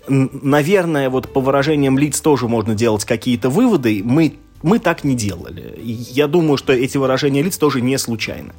[0.07, 4.01] Наверное, вот по выражениям лиц тоже можно делать какие-то выводы.
[4.03, 5.79] Мы, мы так не делали.
[5.81, 8.53] Я думаю, что эти выражения лиц тоже не случайны.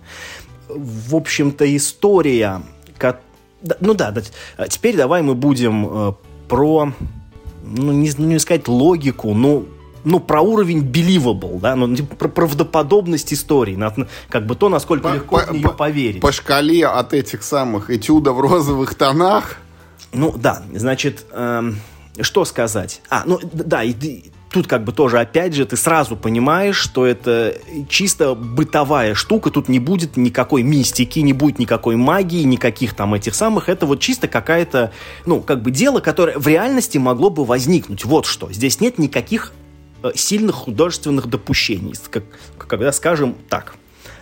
[0.68, 2.62] В общем-то, история...
[3.80, 4.14] Ну да,
[4.68, 6.12] теперь давай мы будем э,
[6.48, 6.92] про
[7.66, 9.64] ну, не, ну, не сказать логику, но
[10.04, 13.92] ну, про уровень believable, да, ну, типа, про правдоподобность истории, на,
[14.28, 16.20] как бы то, насколько по, легко по, в нее поверить.
[16.20, 19.56] По шкале от этих самых этюдов в розовых тонах.
[20.12, 21.80] Ну, да, значит, эм,
[22.20, 23.02] что сказать?
[23.10, 27.56] А, ну, да, и, тут как бы тоже, опять же, ты сразу понимаешь, что это
[27.88, 33.34] чисто бытовая штука, тут не будет никакой мистики, не будет никакой магии, никаких там этих
[33.34, 34.92] самых, это вот чисто какая-то,
[35.26, 38.04] ну, как бы дело, которое в реальности могло бы возникнуть.
[38.04, 39.52] Вот что, здесь нет никаких
[40.02, 42.24] Э, сильных художественных допущений, как,
[42.58, 43.76] когда скажем так.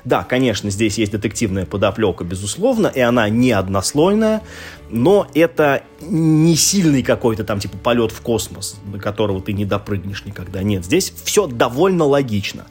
[0.05, 4.43] Да, конечно, здесь есть детективная подоплека, безусловно, и она не однослойная,
[4.91, 10.25] но это не сильный какой-то там типа полет в космос, до которого ты не допрыгнешь
[10.27, 10.63] никогда.
[10.63, 12.67] Нет, здесь все довольно логично.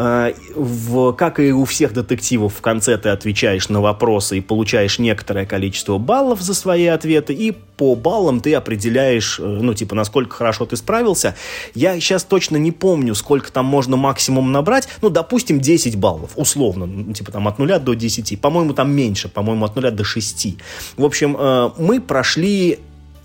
[0.00, 5.00] Э, в, как и у всех детективов, в конце ты отвечаешь на вопросы и получаешь
[5.00, 10.36] некоторое количество баллов за свои ответы, и по баллам ты определяешь, э, ну, типа, насколько
[10.36, 11.34] хорошо ты справился.
[11.74, 14.88] Я сейчас точно не помню, сколько там можно максимум набрать.
[15.02, 18.40] Ну, допустим, 10 баллов, условно, ну, типа, там, от 0 до 10.
[18.40, 20.58] По-моему, там меньше, по-моему, от 0 до 6.
[20.96, 22.78] В общем, э, мы прошли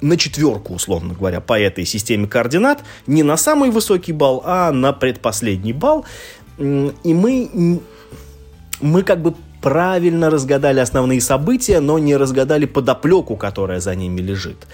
[0.03, 4.91] на четверку, условно говоря, по этой системе координат, не на самый высокий балл, а на
[4.91, 6.05] предпоследний балл.
[6.57, 7.81] И мы,
[8.81, 14.67] мы как бы правильно разгадали основные события, но не разгадали подоплеку, которая за ними лежит.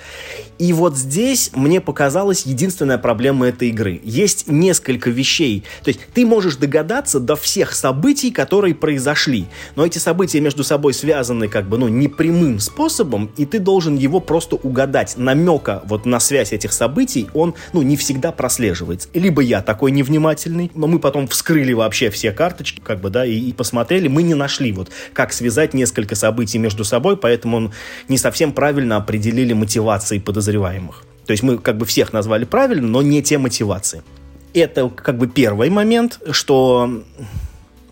[0.58, 4.02] И вот здесь мне показалась единственная проблема этой игры.
[4.04, 5.63] Есть несколько вещей.
[5.84, 10.95] То есть ты можешь догадаться до всех событий, которые произошли, но эти события между собой
[10.95, 15.13] связаны как бы, ну, непрямым способом, и ты должен его просто угадать.
[15.17, 19.08] Намека вот на связь этих событий, он, ну, не всегда прослеживается.
[19.13, 23.38] Либо я такой невнимательный, но мы потом вскрыли вообще все карточки, как бы, да, и,
[23.38, 27.74] и посмотрели, мы не нашли вот как связать несколько событий между собой, поэтому он
[28.08, 31.04] не совсем правильно определили мотивации подозреваемых.
[31.26, 34.02] То есть мы как бы всех назвали правильно, но не те мотивации.
[34.54, 37.04] Это как бы первый момент, что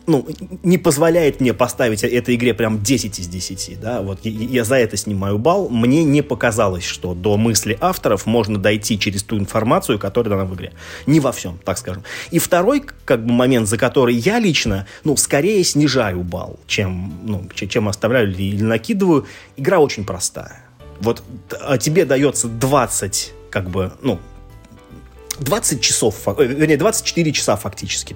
[0.07, 0.25] ну,
[0.63, 4.95] не позволяет мне поставить этой игре прям 10 из 10, да, вот я за это
[4.95, 10.37] снимаю балл, мне не показалось, что до мысли авторов можно дойти через ту информацию, которая
[10.37, 10.71] дана в игре.
[11.05, 12.03] Не во всем, так скажем.
[12.31, 17.47] И второй, как бы, момент, за который я лично, ну, скорее снижаю балл, чем, ну,
[17.67, 19.25] чем оставляю или накидываю,
[19.57, 20.63] игра очень простая.
[21.01, 21.21] Вот
[21.61, 24.19] а тебе дается 20, как бы, ну,
[25.39, 28.15] 20 часов, э, вернее, 24 часа фактически.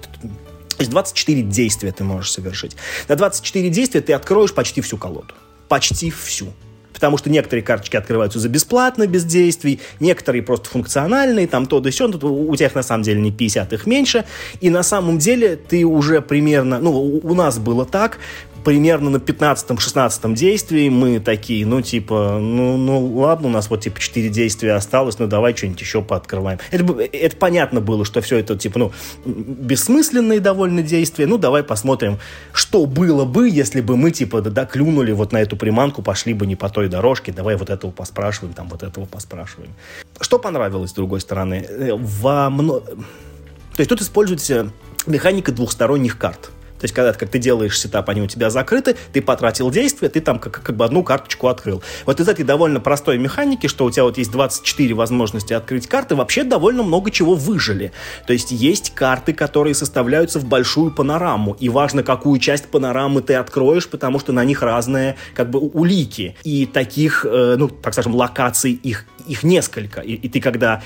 [0.81, 2.75] То есть 24 действия ты можешь совершить.
[3.07, 5.35] На 24 действия ты откроешь почти всю колоду.
[5.67, 6.47] Почти всю.
[6.91, 11.91] Потому что некоторые карточки открываются за бесплатно, без действий, некоторые просто функциональные, там то да
[11.91, 14.25] сё, тут у тебя на самом деле не 50, их меньше.
[14.59, 18.17] И на самом деле ты уже примерно, ну, у нас было так,
[18.63, 23.99] примерно на 15-16 действии мы такие, ну, типа, ну, ну, ладно, у нас вот, типа,
[23.99, 26.59] 4 действия осталось, ну, давай что-нибудь еще пооткрываем.
[26.71, 28.91] Это, это понятно было, что все это, типа, ну,
[29.25, 32.19] бессмысленные довольно действия, ну, давай посмотрим,
[32.53, 36.33] что было бы, если бы мы, типа, да, да, клюнули вот на эту приманку, пошли
[36.33, 39.73] бы не по той дорожке, давай вот этого поспрашиваем, там, вот этого поспрашиваем.
[40.19, 41.65] Что понравилось, с другой стороны?
[41.67, 42.79] Э, во мно...
[42.79, 44.71] То есть тут используется
[45.07, 46.51] механика двухсторонних карт.
[46.81, 50.19] То есть, когда как ты делаешь сетап, они у тебя закрыты, ты потратил действие, ты
[50.19, 51.83] там как, как бы одну карточку открыл.
[52.07, 56.15] Вот из этой довольно простой механики, что у тебя вот есть 24 возможности открыть карты,
[56.15, 57.91] вообще довольно много чего выжили.
[58.25, 63.35] То есть, есть карты, которые составляются в большую панораму, и важно, какую часть панорамы ты
[63.35, 66.35] откроешь, потому что на них разные как бы улики.
[66.43, 70.01] И таких, э, ну, так скажем, локаций их, их несколько.
[70.01, 70.81] И, и ты когда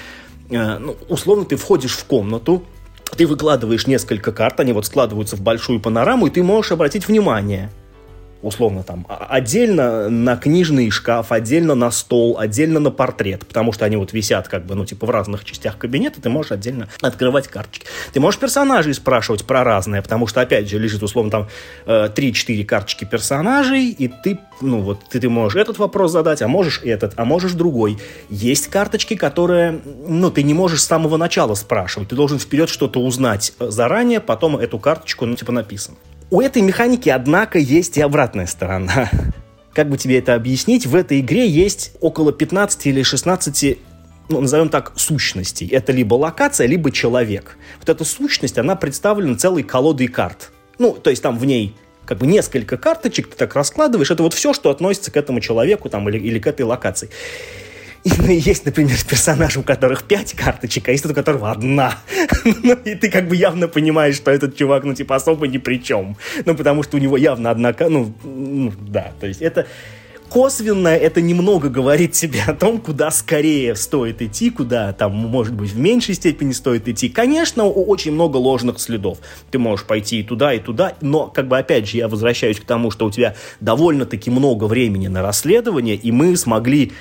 [0.49, 2.65] э, ну, условно ты входишь в комнату,
[3.11, 7.71] ты выкладываешь несколько карт, они вот складываются в большую панораму, и ты можешь обратить внимание,
[8.41, 13.97] условно там, отдельно на книжный шкаф, отдельно на стол, отдельно на портрет, потому что они
[13.97, 17.87] вот висят как бы, ну, типа в разных частях кабинета, ты можешь отдельно открывать карточки.
[18.13, 21.47] Ты можешь персонажей спрашивать про разное, потому что, опять же, лежит, условно, там
[21.87, 26.47] 3-4 э, карточки персонажей, и ты, ну, вот, ты, ты можешь этот вопрос задать, а
[26.47, 27.97] можешь этот, а можешь другой.
[28.29, 33.01] Есть карточки, которые, ну, ты не можешь с самого начала спрашивать, ты должен вперед что-то
[33.01, 35.97] узнать заранее, потом эту карточку, ну, типа, написано.
[36.31, 39.11] У этой механики, однако, есть и обратная сторона.
[39.73, 40.87] Как бы тебе это объяснить?
[40.87, 43.77] В этой игре есть около 15 или 16
[44.29, 45.67] ну, назовем так, сущностей.
[45.67, 47.57] Это либо локация, либо человек.
[47.79, 50.51] Вот эта сущность, она представлена целой колодой карт.
[50.79, 54.09] Ну, то есть там в ней как бы несколько карточек ты так раскладываешь.
[54.09, 57.09] Это вот все, что относится к этому человеку там, или, или к этой локации.
[58.27, 61.97] Есть, например, персонаж, у которых пять карточек, а есть у которого одна.
[62.63, 65.81] ну, и ты как бы явно понимаешь, что этот чувак, ну, типа, особо ни при
[65.83, 66.15] чем.
[66.45, 67.73] Ну, потому что у него явно одна...
[67.79, 69.65] Ну, ну да, то есть это
[70.29, 75.71] косвенно это немного говорит тебе о том, куда скорее стоит идти, куда там, может быть,
[75.71, 77.09] в меньшей степени стоит идти.
[77.09, 79.17] Конечно, очень много ложных следов.
[79.49, 82.65] Ты можешь пойти и туда, и туда, но, как бы, опять же, я возвращаюсь к
[82.65, 86.91] тому, что у тебя довольно-таки много времени на расследование, и мы смогли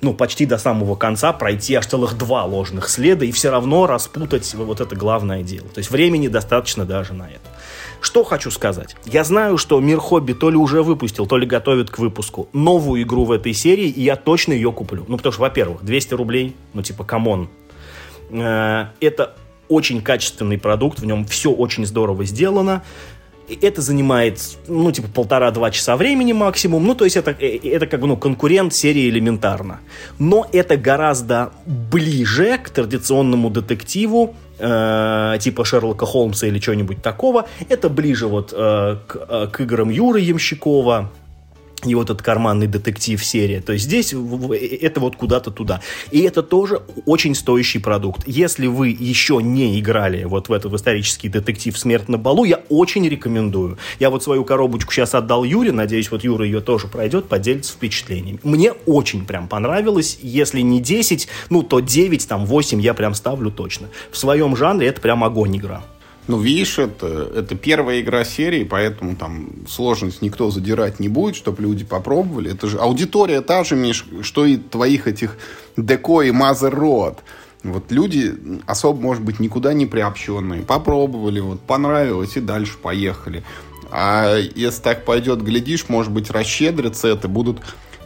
[0.00, 4.54] ну, почти до самого конца пройти аж целых два ложных следа и все равно распутать
[4.54, 5.68] вот это главное дело.
[5.68, 7.40] То есть времени достаточно даже на это.
[8.00, 8.94] Что хочу сказать.
[9.04, 13.02] Я знаю, что Мир Хобби то ли уже выпустил, то ли готовит к выпуску новую
[13.02, 15.04] игру в этой серии, и я точно ее куплю.
[15.08, 17.48] Ну, потому что, во-первых, 200 рублей, ну, типа, come on.
[18.30, 19.34] Э, это
[19.68, 22.82] очень качественный продукт, в нем все очень здорово сделано
[23.54, 26.86] это занимает, ну, типа, полтора-два часа времени максимум.
[26.86, 29.80] Ну, то есть это, э, это как бы, ну, конкурент серии элементарно.
[30.18, 37.46] Но это гораздо ближе к традиционному детективу, э, типа Шерлока Холмса или чего-нибудь такого.
[37.68, 41.10] Это ближе вот э, к, э, к играм Юры Ямщикова,
[41.84, 43.60] и вот этот карманный детектив серия.
[43.60, 45.80] То есть здесь это вот куда-то туда.
[46.10, 48.22] И это тоже очень стоящий продукт.
[48.26, 53.08] Если вы еще не играли вот в этот исторический детектив «Смерть на балу», я очень
[53.08, 53.78] рекомендую.
[53.98, 58.40] Я вот свою коробочку сейчас отдал Юре, надеюсь, вот Юра ее тоже пройдет, поделится впечатлениями.
[58.42, 60.18] Мне очень прям понравилось.
[60.22, 63.88] Если не 10, ну то 9, там 8 я прям ставлю точно.
[64.10, 65.82] В своем жанре это прям огонь игра.
[66.28, 71.62] Ну, видишь, это, это первая игра серии, поэтому там сложность никто задирать не будет, чтобы
[71.62, 72.52] люди попробовали.
[72.52, 75.38] Это же аудитория та же, Миш, что и твоих этих
[75.78, 77.16] Деко и Mother Road.
[77.64, 78.34] Вот люди
[78.66, 80.62] особо, может быть, никуда не приобщенные.
[80.62, 83.42] Попробовали, вот понравилось и дальше поехали.
[83.90, 87.60] А если так пойдет, глядишь, может быть, расщедрятся это, будут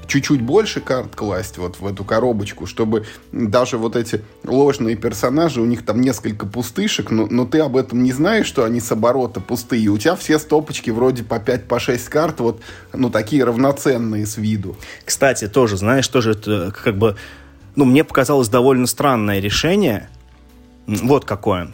[0.06, 5.64] чуть-чуть больше карт класть вот в эту коробочку, чтобы даже вот эти ложные персонажи, у
[5.64, 9.40] них там несколько пустышек, но, но ты об этом не знаешь, что они с оборота
[9.40, 9.88] пустые.
[9.88, 12.60] У тебя все стопочки вроде по 5, по 6 карт, вот,
[12.92, 14.76] ну, такие равноценные с виду.
[15.04, 17.16] Кстати, тоже, знаешь, тоже это как бы,
[17.76, 20.08] ну, мне показалось довольно странное решение.
[20.86, 21.72] Вот какое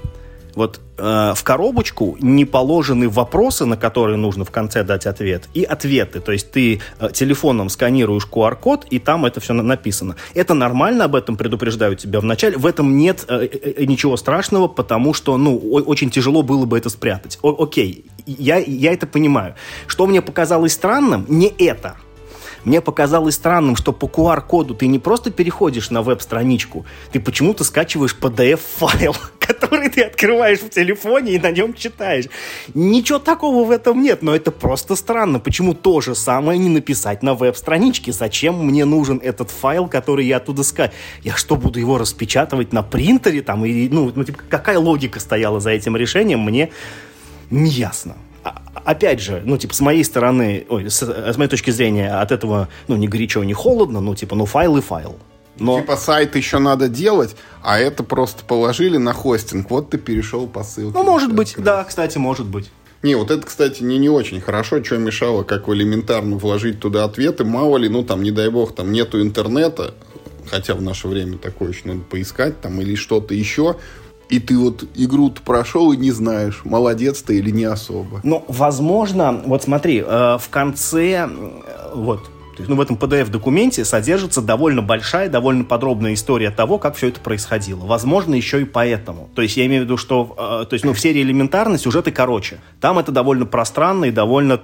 [0.58, 5.62] вот э, в коробочку не положены вопросы, на которые нужно в конце дать ответ, и
[5.62, 6.20] ответы.
[6.20, 10.16] То есть ты э, телефоном сканируешь QR-код, и там это все написано.
[10.34, 12.58] Это нормально, об этом предупреждаю тебя вначале.
[12.58, 16.76] В этом нет э, э, э ничего страшного, потому что, ну, очень тяжело было бы
[16.76, 17.38] это спрятать.
[17.42, 19.54] О окей, я, я это понимаю.
[19.86, 21.96] Что мне показалось странным, не это–
[22.64, 28.16] мне показалось странным, что по QR-коду ты не просто переходишь на веб-страничку, ты почему-то скачиваешь
[28.20, 32.26] PDF-файл, который ты открываешь в телефоне и на нем читаешь.
[32.74, 35.40] Ничего такого в этом нет, но это просто странно.
[35.40, 38.12] Почему то же самое не написать на веб-страничке?
[38.12, 40.98] Зачем мне нужен этот файл, который я оттуда скачиваю?
[41.22, 43.42] Я что, буду его распечатывать на принтере?
[43.42, 46.70] Там, и, ну, ну, типа, какая логика стояла за этим решением, мне
[47.50, 48.16] не ясно.
[48.88, 52.70] Опять же, ну, типа, с моей стороны, ой, с, с моей точки зрения, от этого,
[52.86, 55.18] ну, ни горячо, ни холодно, ну, типа, ну, файл и файл.
[55.58, 55.82] Но...
[55.82, 59.68] Типа сайт еще надо делать, а это просто положили на хостинг.
[59.70, 60.96] Вот ты перешел по ссылке.
[60.96, 62.70] Ну, может быть, да, кстати, может быть.
[63.02, 64.82] Не, вот это, кстати, не, не очень хорошо.
[64.82, 67.44] Что мешало, как элементарно вложить туда ответы?
[67.44, 69.92] Мало ли, ну, там, не дай бог, там нету интернета,
[70.50, 73.76] хотя в наше время такое еще надо поискать, там, или что-то еще
[74.28, 78.20] и ты вот игру прошел и не знаешь, молодец ты или не особо.
[78.22, 84.82] Ну, возможно, вот смотри, э, в конце, э, вот, ну, в этом PDF-документе содержится довольно
[84.82, 87.86] большая, довольно подробная история того, как все это происходило.
[87.86, 89.30] Возможно, еще и поэтому.
[89.34, 92.10] То есть, я имею в виду, что э, то есть, ну, в серии «Элементарно» сюжеты
[92.10, 92.58] короче.
[92.80, 94.60] Там это довольно пространно и довольно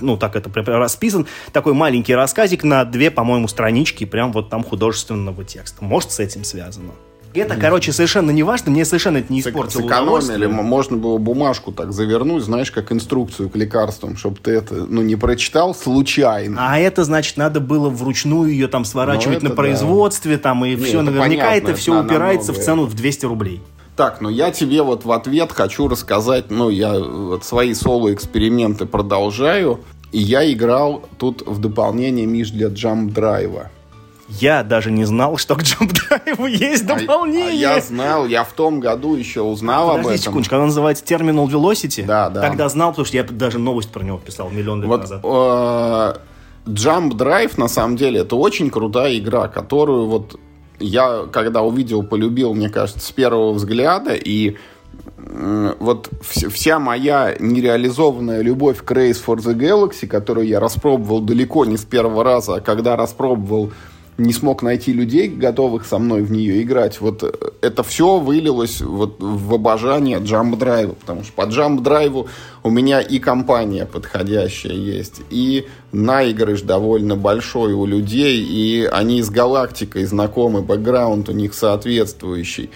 [0.00, 5.42] ну, так это расписан, такой маленький рассказик на две, по-моему, странички, прям вот там художественного
[5.42, 5.82] текста.
[5.82, 6.92] Может, с этим связано.
[7.34, 11.92] Это, короче, совершенно не важно, мне совершенно это не испортило Сэкономили, можно было бумажку так
[11.92, 16.56] завернуть, знаешь, как инструкцию к лекарствам, чтобы ты это, ну, не прочитал случайно.
[16.58, 20.42] А это, значит, надо было вручную ее там сворачивать ну, на производстве, да.
[20.42, 23.62] там, и не, все, это наверняка понятно, это все упирается в цену в 200 рублей.
[23.96, 29.80] Так, ну я тебе вот в ответ хочу рассказать, ну я вот свои соло-эксперименты продолжаю,
[30.12, 33.66] и я играл тут в дополнение, Миш, для Drive.
[34.28, 37.66] Я даже не знал, что к Jump Drive есть дополнение.
[37.66, 40.24] А, а я знал, я в том году еще узнал Подожди об этом.
[40.24, 42.04] секундочку, она называется Terminal Velocity?
[42.04, 42.42] Да, да.
[42.42, 45.20] Тогда знал, потому что я даже новость про него писал миллион лет вот, назад.
[45.24, 46.14] Э,
[46.66, 50.38] Jump Drive, на самом деле, это очень крутая игра, которую вот
[50.78, 54.56] я, когда увидел, полюбил, мне кажется, с первого взгляда, и
[55.16, 61.76] вот вся моя нереализованная любовь к Race for the Galaxy, которую я распробовал далеко не
[61.76, 63.72] с первого раза, а когда распробовал
[64.18, 67.00] не смог найти людей, готовых со мной в нее играть.
[67.00, 67.30] Вот э,
[67.62, 72.28] это все вылилось вот в обожание Drive, потому что по Drive
[72.64, 79.30] у меня и компания подходящая есть, и наигрыш довольно большой у людей, и они с
[79.30, 82.70] галактикой знакомы, бэкграунд у них соответствующий.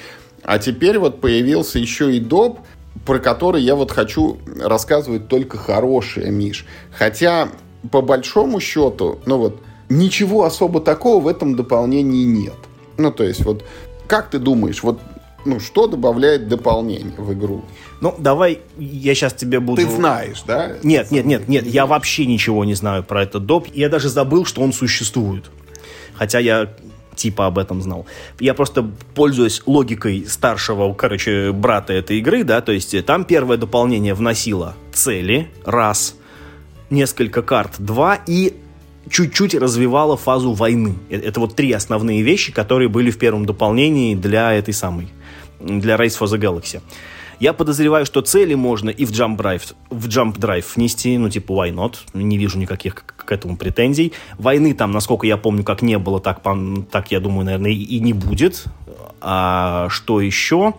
[0.45, 2.61] А теперь вот появился еще и доп,
[3.05, 6.67] про который я вот хочу рассказывать только хорошее, Миш.
[6.93, 7.49] Хотя,
[7.91, 9.61] по большому счету, ну вот,
[9.99, 12.55] ничего особо такого в этом дополнении нет.
[12.99, 13.65] Ну, то есть, вот,
[14.07, 15.01] как ты думаешь, вот,
[15.45, 17.65] ну, что добавляет дополнение в игру?
[18.01, 19.83] Ну, давай, я сейчас тебе буду...
[19.83, 20.77] Ты знаешь, да?
[20.83, 23.67] Нет, нет, нет, нет, я вообще ничего не знаю про этот доп.
[23.73, 25.51] Я даже забыл, что он существует.
[26.15, 26.69] Хотя я
[27.15, 28.07] типа об этом знал.
[28.41, 34.15] Я просто пользуюсь логикой старшего, короче, брата этой игры, да, то есть там первое дополнение
[34.15, 36.17] вносило цели, раз,
[36.91, 38.55] несколько карт, два, и
[39.11, 40.95] чуть-чуть развивала фазу войны.
[41.11, 45.09] Э, это вот три основные вещи, которые были в первом дополнении для этой самой,
[45.61, 46.81] для Race for the Galaxy.
[47.41, 51.53] Я подозреваю, что цели можно и в Jump Drive, в Jump Drive внести, ну, типа,
[51.53, 51.97] why not?
[52.15, 54.13] Не вижу никаких к этому претензий.
[54.39, 56.41] Войны там, насколько я помню, как не было, так,
[56.93, 58.67] так я думаю, наверное, и не будет.
[59.21, 60.75] А что еще?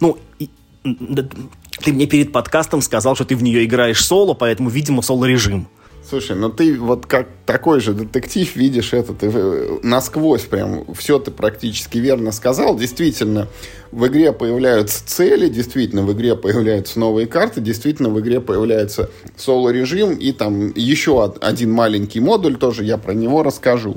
[0.00, 0.48] Ну, и,
[0.84, 5.68] ты мне перед подкастом сказал, что ты в нее играешь соло, поэтому, видимо, соло-режим.
[6.08, 11.18] Слушай, ну ты вот как такой же детектив видишь это, ты э, насквозь прям все
[11.18, 12.76] ты практически верно сказал.
[12.76, 13.48] Действительно,
[13.90, 20.12] в игре появляются цели, действительно, в игре появляются новые карты, действительно, в игре появляется соло-режим
[20.12, 23.96] и там еще один маленький модуль тоже, я про него расскажу.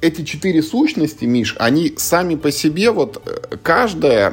[0.00, 4.32] Эти четыре сущности, Миш, они сами по себе, вот э, каждая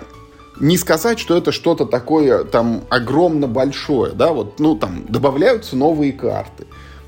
[0.61, 6.13] не сказать, что это что-то такое там огромно большое, да, вот, ну, там добавляются новые
[6.13, 6.67] карты.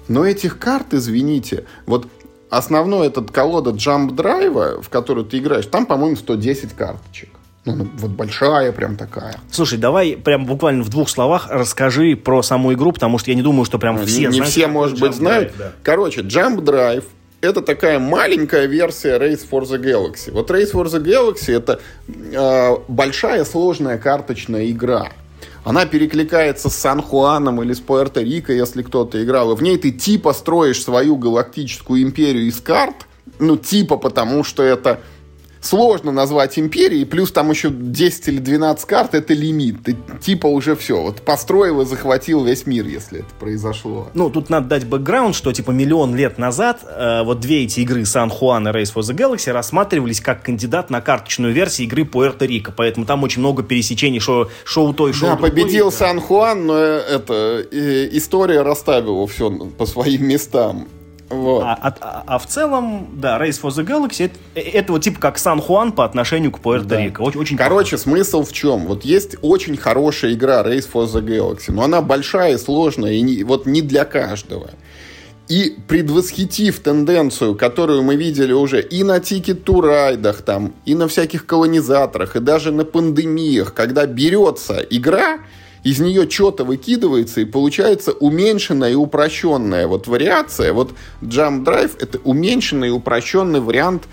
[0.09, 2.07] Но этих карт, извините, вот
[2.49, 7.29] основной этот колода Jump Drive, в которую ты играешь, там, по-моему, 110 карточек.
[7.65, 9.35] Ну, ну, вот большая прям такая.
[9.51, 13.43] Слушай, давай прям буквально в двух словах расскажи про саму игру, потому что я не
[13.43, 14.51] думаю, что прям все не, не знают.
[14.51, 15.51] все, может быть, знают.
[15.51, 15.71] Drive, да.
[15.83, 17.03] Короче, Jump Drive
[17.41, 20.31] это такая маленькая версия Race for the Galaxy.
[20.31, 25.09] Вот Race for the Galaxy это э, большая сложная карточная игра.
[25.69, 29.51] Она перекликается с Сан-Хуаном или с Пуэрто-Рико, если кто-то играл.
[29.51, 33.05] И в ней ты типа строишь свою галактическую империю из карт.
[33.37, 35.01] Ну, типа потому, что это
[35.61, 39.83] сложно назвать империей, плюс там еще 10 или 12 карт, это лимит.
[39.83, 44.09] Ты типа уже все, вот построил и захватил весь мир, если это произошло.
[44.13, 48.05] Ну, тут надо дать бэкграунд, что типа миллион лет назад э, вот две эти игры
[48.05, 52.73] Сан Хуан и Race for the Galaxy рассматривались как кандидат на карточную версию игры Пуэрто-Рико,
[52.75, 57.65] поэтому там очень много пересечений шоу, шоу той, шоу Да, победил Сан Хуан, но это
[57.71, 60.87] э, история расставила все по своим местам.
[61.29, 61.63] Вот.
[61.63, 65.37] А, а, а в целом, да, Race for the Galaxy это, это вот типа как
[65.37, 67.17] Сан-Хуан по отношению к Пуэрто-Рико.
[67.17, 67.23] Да.
[67.23, 68.03] Очень, очень Короче, похож.
[68.03, 68.87] смысл в чем?
[68.87, 73.43] Вот есть очень хорошая игра Race for the Galaxy, но она большая, сложная и не,
[73.43, 74.71] вот не для каждого.
[75.47, 82.35] И предвосхитив тенденцию, которую мы видели уже и на тикет-турайдах, там, и на всяких колонизаторах,
[82.35, 85.39] и даже на пандемиях, когда берется игра,
[85.83, 90.73] из нее что-то выкидывается, и получается уменьшенная и упрощенная вот вариация.
[90.73, 94.03] Вот Jump Drive— это уменьшенный и упрощенный вариант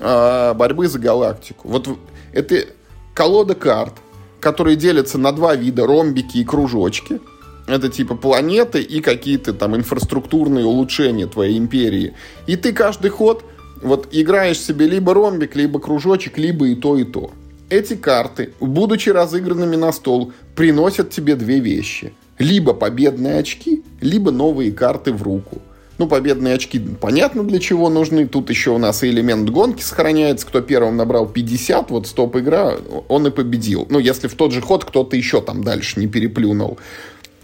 [0.00, 1.68] э, борьбы за галактику.
[1.68, 1.88] Вот
[2.32, 2.66] это
[3.14, 3.94] колода карт,
[4.40, 7.20] которые делятся на два вида— ромбики и кружочки.
[7.66, 12.14] Это типа планеты и какие-то там инфраструктурные улучшения твоей империи.
[12.46, 13.42] И ты каждый ход
[13.82, 17.30] вот играешь себе либо ромбик, либо кружочек, либо и то, и то.
[17.70, 22.12] Эти карты, будучи разыгранными на стол, приносят тебе две вещи.
[22.38, 25.62] Либо победные очки, либо новые карты в руку.
[25.96, 28.26] Ну, победные очки, понятно, для чего нужны.
[28.26, 30.46] Тут еще у нас и элемент гонки сохраняется.
[30.46, 32.74] Кто первым набрал 50, вот стоп-игра,
[33.08, 33.86] он и победил.
[33.88, 36.78] Ну, если в тот же ход кто-то еще там дальше не переплюнул.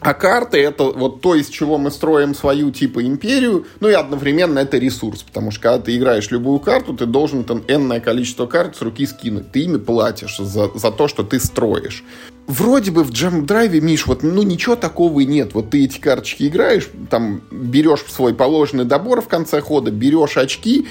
[0.01, 4.59] А карты это вот то, из чего мы строим свою типа империю, ну и одновременно
[4.59, 8.77] это ресурс, потому что когда ты играешь любую карту, ты должен там энное количество карт
[8.77, 9.53] с руки скинуть.
[9.53, 12.03] Ты ими платишь за, за то, что ты строишь.
[12.47, 15.53] Вроде бы в Jump Drive, Миш, вот ну ничего такого и нет.
[15.53, 20.89] Вот ты эти карточки играешь, там берешь свой положенный добор в конце хода, берешь очки,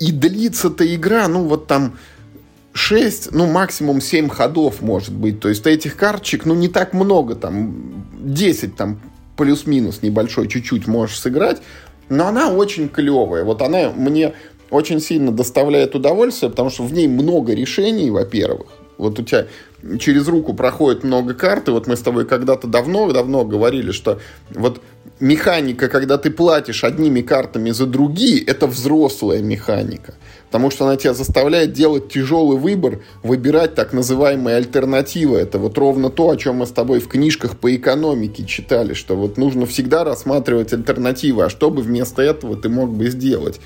[0.00, 1.96] и длится-то игра, ну вот там
[2.74, 5.40] 6, ну, максимум 7 ходов, может быть.
[5.40, 9.00] То есть этих карточек, ну, не так много, там, 10, там,
[9.36, 11.62] плюс-минус небольшой чуть-чуть можешь сыграть,
[12.08, 13.44] но она очень клевая.
[13.44, 14.34] Вот она мне
[14.70, 18.66] очень сильно доставляет удовольствие, потому что в ней много решений, во-первых.
[18.98, 19.46] Вот у тебя
[19.98, 24.18] через руку проходит много карт, и вот мы с тобой когда-то давно-давно говорили, что
[24.50, 24.80] вот
[25.20, 30.14] механика, когда ты платишь одними картами за другие, это взрослая механика.
[30.46, 35.38] Потому что она тебя заставляет делать тяжелый выбор, выбирать так называемые альтернативы.
[35.38, 39.16] Это вот ровно то, о чем мы с тобой в книжках по экономике читали, что
[39.16, 43.60] вот нужно всегда рассматривать альтернативы, а что бы вместо этого ты мог бы сделать.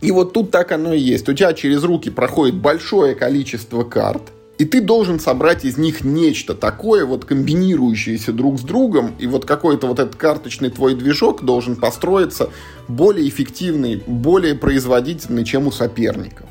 [0.00, 1.28] И вот тут так оно и есть.
[1.28, 4.22] У тебя через руки проходит большое количество карт–
[4.58, 9.44] и ты должен собрать из них нечто такое, вот комбинирующееся друг с другом, и вот
[9.44, 12.50] какой-то вот этот карточный твой движок должен построиться
[12.88, 16.46] более эффективный, более производительный, чем у соперников.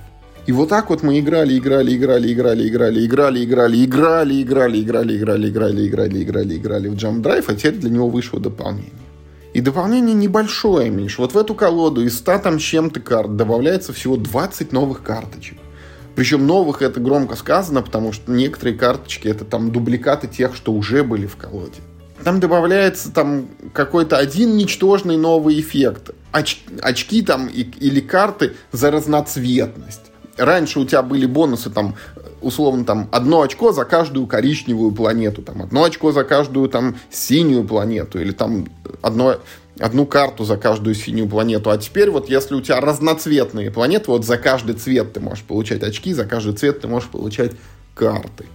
[0.45, 5.17] И вот так вот мы играли, играли, играли, играли, играли, играли, играли, играли, играли, играли,
[5.17, 8.93] играли, играли, играли, играли, играли в Jump Drive, а теперь для него вышло дополнение.
[9.53, 11.17] И дополнение небольшое, Миш.
[11.17, 15.57] Вот в эту колоду из 100 там чем-то карт добавляется всего 20 новых карточек.
[16.17, 21.03] Причем новых это громко сказано, потому что некоторые карточки это там дубликаты тех, что уже
[21.03, 21.79] были в колоде.
[22.23, 26.15] Там добавляется там какой-то один ничтожный новый эффект.
[26.31, 30.01] Оч очки там и, или карты за разноцветность.
[30.37, 31.93] Раньше у тебя были бонусы там
[32.41, 37.63] условно там одно очко за каждую коричневую планету, там одно очко за каждую там синюю
[37.63, 38.67] планету или там
[39.03, 39.35] одно
[39.79, 41.69] одну карту за каждую синюю планету.
[41.69, 45.83] А теперь вот если у тебя разноцветные планеты, вот за каждый цвет ты можешь получать
[45.83, 47.51] очки, за каждый цвет ты можешь получать
[47.93, 48.45] карты.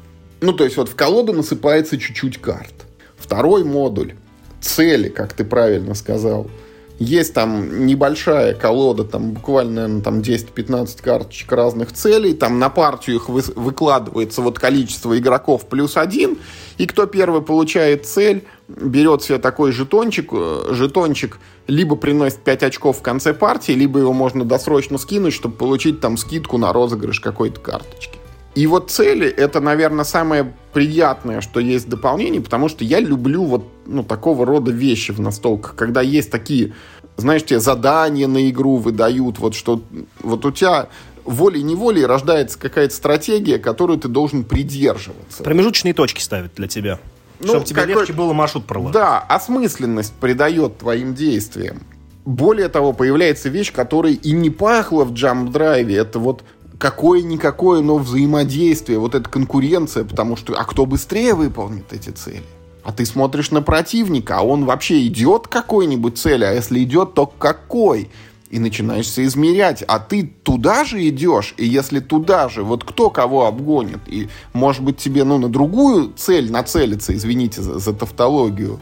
[0.40, 2.74] Ну, то есть вот в колоду насыпается чуть-чуть карт.
[3.16, 4.14] Второй модуль.
[4.60, 6.50] Цели, как ты правильно сказал.
[6.98, 12.34] Есть там небольшая колода, там буквально, наверное, там 10-15 карточек разных целей.
[12.34, 16.38] Там на партию их вы, выкладывается вот количество игроков плюс один.
[16.78, 22.98] И кто первый получает цель, берет себе такой жетончик, э, жетончик либо приносит 5 очков
[22.98, 27.60] в конце партии, либо его можно досрочно скинуть, чтобы получить там скидку на розыгрыш какой-то
[27.60, 28.21] карточки.
[28.54, 33.44] И вот цели— это, наверное, самое приятное, что есть в дополнении, потому что я люблю
[33.44, 36.74] вот ну, такого рода вещи в настолках, когда есть такие,
[37.16, 39.82] знаешь, тебе задания на игру выдают, вот что
[40.20, 40.88] вот у тебя
[41.24, 45.42] волей-неволей рождается какая-то стратегия, которую ты должен придерживаться.
[45.42, 46.98] Промежуточные точки ставят для тебя.
[47.40, 47.94] Ну, чтобы тебе какой...
[47.94, 48.94] легче было маршрут проложить.
[48.94, 51.82] Да, осмысленность придает твоим действиям.
[52.24, 55.96] Более того, появляется вещь, которая и не пахла в джамп-драйве.
[55.96, 56.44] Это вот
[56.82, 62.42] какое-никакое, но взаимодействие, вот эта конкуренция, потому что а кто быстрее выполнит эти цели?
[62.82, 67.14] А ты смотришь на противника, а он вообще идет к какой-нибудь цели, а если идет,
[67.14, 68.10] то какой?
[68.50, 73.46] и начинаешь измерять, а ты туда же идешь, и если туда же, вот кто кого
[73.46, 78.78] обгонит, и может быть тебе ну, на другую цель нацелиться, извините за, за тавтологию.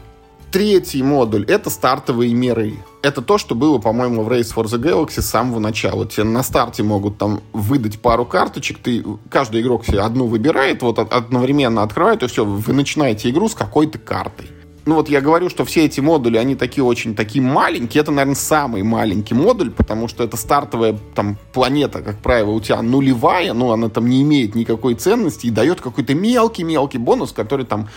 [0.51, 2.75] Третий модуль— это стартовые миры.
[3.03, 6.07] Это то, что было, по-моему, в Race for the Galaxy с самого начала.
[6.07, 10.99] Тебе на старте могут там выдать пару карточек, ты, каждый игрок себе одну выбирает, вот
[10.99, 14.51] одновременно открывает, и все, вы начинаете игру с какой-то картой
[14.87, 18.01] ну вот я говорю, что все эти модули, они такие очень такие маленькие.
[18.01, 22.83] Это, наверное, самый маленький модуль, потому что это стартовая там планета, как правило, у тебя
[22.83, 27.89] нулевая, ну она там не имеет никакой ценности и дает какой-то мелкий-мелкий бонус, который там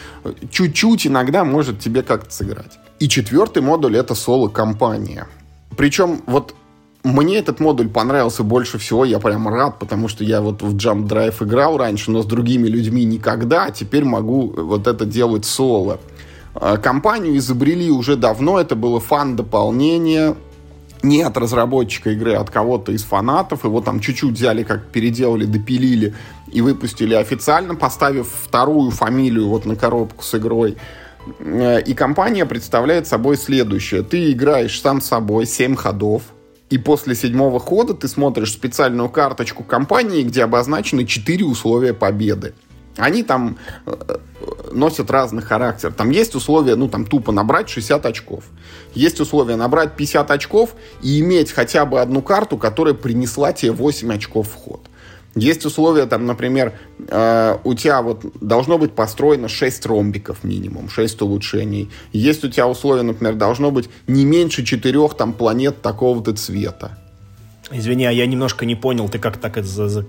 [0.51, 2.77] чуть-чуть иногда может тебе как-то сыграть.
[3.03, 5.27] И четвертый модуль это соло-компания.
[5.75, 6.55] Причем вот
[7.03, 11.09] мне этот модуль понравился больше всего, я прям рад, потому что я вот в Jump
[11.09, 15.99] Drive играл раньше, но с другими людьми никогда, а теперь могу вот это делать соло.
[16.55, 20.37] А, компанию изобрели уже давно, это было фан-дополнение,
[21.01, 23.65] не от разработчика игры, а от кого-то из фанатов.
[23.65, 26.15] Его там чуть-чуть взяли, как переделали, допилили
[26.49, 30.77] и выпустили официально, поставив вторую фамилию вот на коробку с игрой.
[31.39, 34.03] Э, и компания представляет собой следующее.
[34.03, 36.23] Ты играешь сам собой 7 ходов,
[36.69, 42.53] и после седьмого хода ты смотришь специальную карточку компании, где обозначены 4 условия победы.
[42.97, 44.17] Они там э,
[44.71, 45.91] носят разный характер.
[45.91, 48.43] Там есть условия, ну, там тупо набрать 60 очков.
[48.93, 54.13] Есть условия набрать 50 очков и иметь хотя бы одну карту, которая принесла тебе 8
[54.13, 54.81] очков в ход.
[55.35, 56.73] Есть условия, там, например,
[57.07, 61.89] э, у тебя вот должно быть построено 6 ромбиков минимум, 6 улучшений.
[62.11, 66.99] Есть у тебя условия, например, должно быть не меньше 4 там планет такого-то цвета.
[67.71, 70.05] Извини, а я немножко не понял, ты как так это за, за,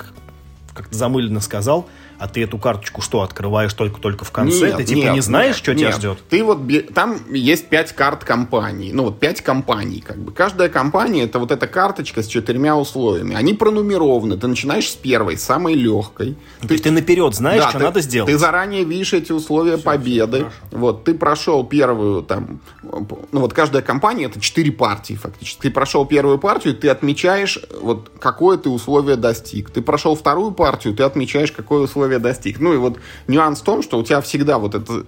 [0.74, 1.86] как-то замыленно сказал
[2.18, 4.68] а ты эту карточку что, открываешь только-только в конце?
[4.68, 5.80] Нет, ты типа нет, не знаешь, нет, что нет.
[5.80, 6.18] тебя ждет?
[6.28, 6.60] Ты вот,
[6.94, 8.92] там есть пять карт компаний.
[8.92, 10.32] Ну вот пять компаний как бы.
[10.32, 13.34] Каждая компания это вот эта карточка с четырьмя условиями.
[13.34, 14.36] Они пронумерованы.
[14.36, 16.36] Ты начинаешь с первой, самой легкой.
[16.66, 18.30] Ты, ты наперед знаешь, да, что ты, надо сделать.
[18.30, 20.38] Ты заранее видишь эти условия все, победы.
[20.38, 25.62] Все вот ты прошел первую там, ну вот каждая компания это четыре партии фактически.
[25.62, 29.70] Ты прошел первую партию, ты отмечаешь вот какое ты условие достиг.
[29.70, 32.60] Ты прошел вторую партию, ты отмечаешь какое условие достиг.
[32.60, 35.04] Ну и вот нюанс в том, что у тебя всегда вот это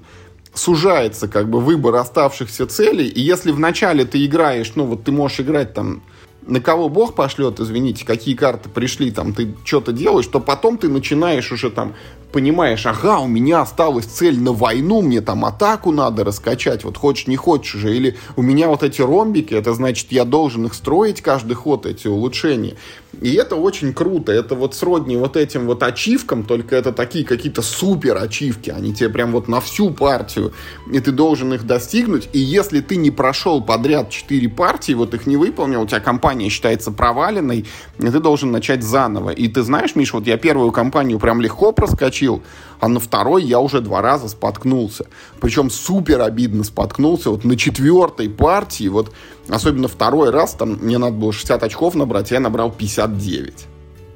[0.54, 5.40] сужается как бы выбор оставшихся целей, и если вначале ты играешь, ну вот ты можешь
[5.40, 6.02] играть там
[6.46, 10.88] на кого Бог пошлет, извините, какие карты пришли, там, ты что-то делаешь, то потом ты
[10.88, 11.94] начинаешь уже там,
[12.32, 17.26] понимаешь, ага, у меня осталась цель на войну, мне там атаку надо раскачать, вот хочешь,
[17.26, 21.20] не хочешь уже, или у меня вот эти ромбики, это значит, я должен их строить
[21.20, 22.76] каждый ход, эти улучшения.
[23.20, 24.30] И это очень круто.
[24.30, 28.70] Это вот сродни вот этим вот ачивкам, только это такие какие-то супер ачивки.
[28.70, 30.52] Они тебе прям вот на всю партию.
[30.92, 32.28] И ты должен их достигнуть.
[32.32, 36.50] И если ты не прошел подряд 4 партии, вот их не выполнил, у тебя компания
[36.50, 37.64] считается проваленной,
[37.98, 39.30] и ты должен начать заново.
[39.30, 42.42] И ты знаешь, Миш, вот я первую компанию прям легко проскочил,
[42.80, 45.06] а на второй я уже два раза споткнулся.
[45.40, 47.30] Причем супер обидно споткнулся.
[47.30, 49.12] Вот на четвертой партии, вот
[49.48, 53.66] особенно второй раз, там мне надо было 60 очков набрать, я набрал 59.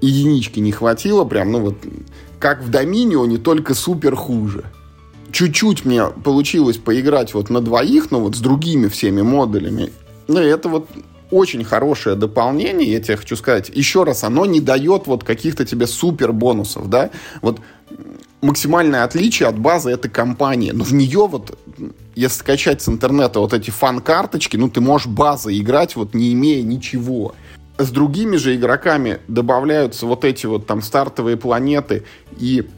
[0.00, 1.76] Единички не хватило, прям, ну вот,
[2.38, 4.64] как в Доминионе, только супер хуже.
[5.30, 9.92] Чуть-чуть мне получилось поиграть вот на двоих, но вот с другими всеми модулями.
[10.26, 10.88] Ну, это вот
[11.30, 13.70] очень хорошее дополнение, я тебе хочу сказать.
[13.72, 17.10] Еще раз, оно не дает вот каких-то тебе супер бонусов, да.
[17.42, 17.60] Вот
[18.40, 20.72] максимальное отличие от базы это компания.
[20.72, 21.58] Но в нее вот,
[22.20, 26.62] если скачать с интернета вот эти фан-карточки, ну ты можешь базы играть вот не имея
[26.62, 27.34] ничего.
[27.78, 32.04] С другими же игроками добавляются вот эти вот там стартовые планеты
[32.36, 32.68] и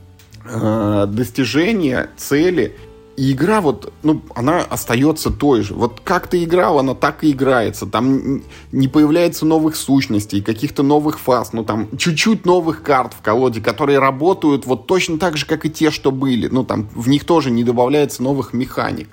[0.45, 2.77] э, достижения, цели.
[3.17, 5.75] И игра вот, ну, она остается той же.
[5.75, 7.87] Вот как ты играл, она так и играется.
[7.87, 8.43] Там
[8.73, 13.99] не появляется новых сущностей, каких-то новых фаз, ну, там, чуть-чуть новых карт в колоде, которые
[13.99, 16.49] работают вот точно так же, как и те, что были.
[16.49, 19.09] Ну, там, в них тоже не добавляется новых механик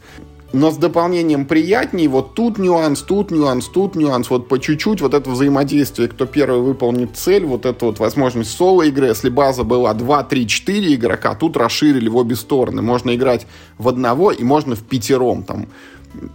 [0.51, 2.07] но с дополнением приятней.
[2.07, 4.29] Вот тут нюанс, тут нюанс, тут нюанс.
[4.29, 9.07] Вот по чуть-чуть вот это взаимодействие, кто первый выполнит цель, вот это вот возможность соло-игры.
[9.07, 12.81] Если база была 2, 3, 4 игрока, тут расширили в обе стороны.
[12.81, 13.45] Можно играть
[13.77, 15.43] в одного и можно в пятером.
[15.43, 15.67] Там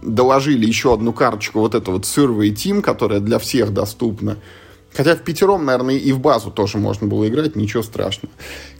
[0.01, 4.37] доложили еще одну карточку, вот это вот Survey Team, которая для всех доступна.
[4.93, 8.33] Хотя в пятером, наверное, и в базу тоже можно было играть, ничего страшного.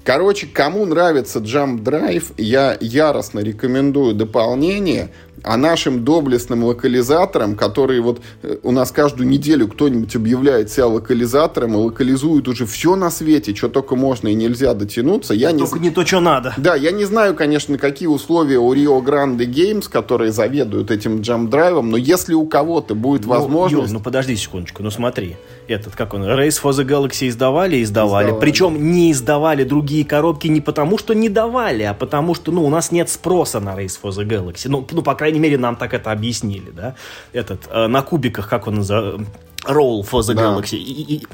[0.06, 5.10] Короче, кому нравится Jump Drive, я яростно рекомендую дополнение
[5.46, 11.74] а нашим доблестным локализаторам, которые вот э, у нас каждую неделю кто-нибудь объявляет себя локализатором
[11.74, 15.34] и локализует уже все на свете, что только можно и нельзя дотянуться.
[15.34, 16.54] Я только не, не то, что надо.
[16.58, 21.92] Да, я не знаю, конечно, какие условия у Rio Grande Games, которые заведуют этим джамп-драйвом,
[21.92, 23.92] но если у кого-то будет ну, возможность...
[23.92, 25.38] Юр, ну подожди секундочку, ну смотри.
[25.68, 28.28] Этот, как он, Race for the Galaxy издавали издавали.
[28.28, 28.40] издавали.
[28.40, 32.70] Причем не издавали другие коробки не потому, что не давали, а потому что, ну, у
[32.70, 34.68] нас нет спроса на Race for the Galaxy.
[34.68, 36.96] Ну, ну по крайней мере, нам так это объяснили, да,
[37.34, 39.26] этот, э, на кубиках, как он называется,
[39.68, 40.72] Roll for the Galaxy.
[40.72, 40.78] Да.
[40.78, 41.28] И, и,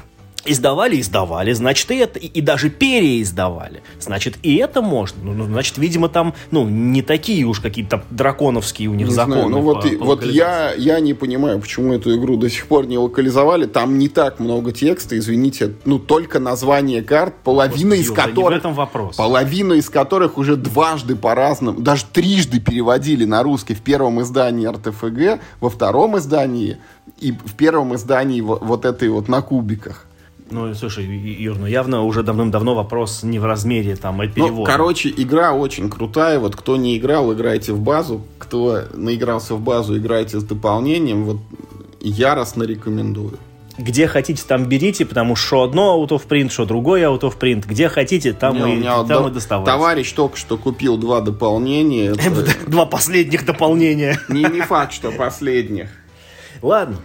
[0.44, 3.82] Издавали, издавали, значит, и это, и, и даже переиздавали.
[4.00, 5.22] Значит, и это можно.
[5.22, 9.34] Ну, ну, значит, видимо, там, ну, не такие уж какие-то драконовские у них не законы.
[9.34, 12.50] Знаю, ну, вот, по, и, по вот я, я не понимаю, почему эту игру до
[12.50, 13.66] сих пор не локализовали.
[13.66, 15.74] Там не так много текста, извините.
[15.84, 18.58] Ну, только название карт, половина Господи, из которых...
[18.58, 19.16] этом вопрос.
[19.16, 25.40] Половина из которых уже дважды по-разному, даже трижды переводили на русский в первом издании РТФГ,
[25.60, 26.78] во втором издании
[27.20, 30.06] и в первом издании вот, вот этой вот на кубиках.
[30.50, 34.54] Ну, слушай, Юр, ну явно уже давным-давно вопрос не в размере там и перевода.
[34.56, 36.38] Ну, короче, игра очень крутая.
[36.38, 38.22] Вот кто не играл, играйте в базу.
[38.38, 41.24] Кто наигрался в базу, играйте с дополнением.
[41.24, 41.38] Вот
[42.00, 43.38] яростно рекомендую.
[43.78, 47.64] Где хотите, там берите, потому что одно out of print, что другое out of print.
[47.66, 49.28] Где хотите, там, не, и, там до...
[49.28, 49.70] и доставайте.
[49.70, 52.14] Товарищ только что купил два дополнения.
[52.66, 54.20] Два последних дополнения.
[54.28, 55.88] Не, не факт, что последних.
[56.60, 56.98] Ладно,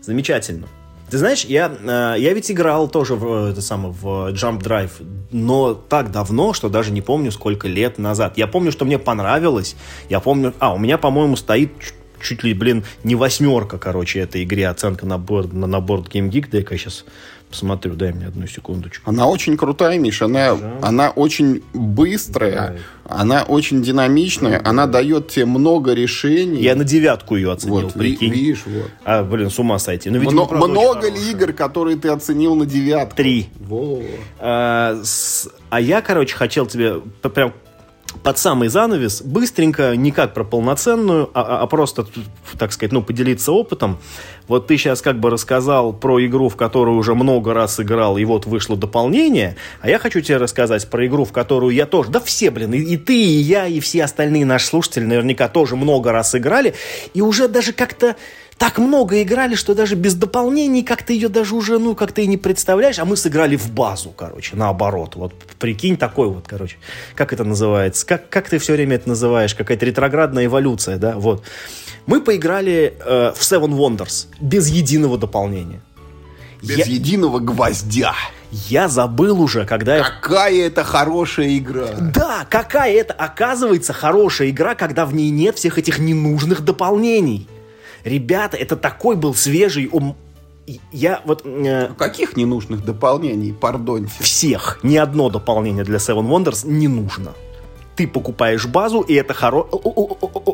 [0.00, 0.66] замечательно.
[1.10, 4.90] Ты знаешь, я, э, я ведь играл тоже в, это самое, в Jump Drive,
[5.30, 8.36] но так давно, что даже не помню, сколько лет назад.
[8.36, 9.76] Я помню, что мне понравилось.
[10.08, 10.54] Я помню...
[10.58, 11.70] А, у меня, по-моему, стоит
[12.20, 16.48] чуть ли, блин, не восьмерка, короче, этой игре оценка на на, на борт Game Geek.
[16.50, 17.04] Дай-ка я сейчас
[17.54, 19.08] посмотрю, дай мне одну секундочку.
[19.08, 20.24] Она очень крутая, Миша.
[20.24, 22.78] Она, она очень быстрая, Давай.
[23.08, 26.60] она очень динамичная, она дает тебе много решений.
[26.60, 28.32] Я на девятку ее оценил, вот, прикинь.
[28.32, 28.90] Видишь, вот.
[29.04, 30.10] А, блин, с ума сойти.
[30.10, 33.14] Ну, видимо, Мно, много ли игр, которые ты оценил на девятку?
[33.14, 33.50] Три.
[33.60, 34.02] Во.
[34.40, 37.52] А, с, а я, короче, хотел тебе прям
[38.22, 42.06] под самый занавес, быстренько, не как про полноценную, а, а, а просто,
[42.58, 43.98] так сказать, ну, поделиться опытом.
[44.48, 48.24] Вот ты сейчас как бы рассказал про игру, в которую уже много раз играл, и
[48.24, 52.20] вот вышло дополнение, а я хочу тебе рассказать про игру, в которую я тоже, да
[52.20, 56.12] все, блин, и, и ты, и я, и все остальные наши слушатели наверняка тоже много
[56.12, 56.74] раз играли,
[57.14, 58.16] и уже даже как-то
[58.58, 62.36] так много играли, что даже без дополнений как-то ее даже уже, ну, как-то и не
[62.36, 62.98] представляешь.
[62.98, 65.16] А мы сыграли в базу, короче, наоборот.
[65.16, 66.76] Вот прикинь, такой вот, короче.
[67.14, 68.06] Как это называется?
[68.06, 69.54] Как, как ты все время это называешь?
[69.54, 71.14] Какая-то ретроградная эволюция, да?
[71.16, 71.42] Вот.
[72.06, 75.80] Мы поиграли э, в Seven Wonders без единого дополнения.
[76.62, 76.84] Без я...
[76.84, 78.14] единого гвоздя.
[78.50, 80.66] Я забыл уже, когда Какая я...
[80.66, 81.88] это хорошая игра.
[82.14, 87.48] Да, какая это, оказывается, хорошая игра, когда в ней нет всех этих ненужных дополнений.
[88.04, 90.16] Ребята, это такой был свежий ум...
[90.92, 91.42] Я вот...
[91.44, 94.12] Э, Каких ненужных дополнений, пардоньте?
[94.20, 94.78] Всех.
[94.82, 97.32] Ни одно дополнение для Seven Wonders не нужно.
[97.96, 99.66] Ты покупаешь базу, и это хоро...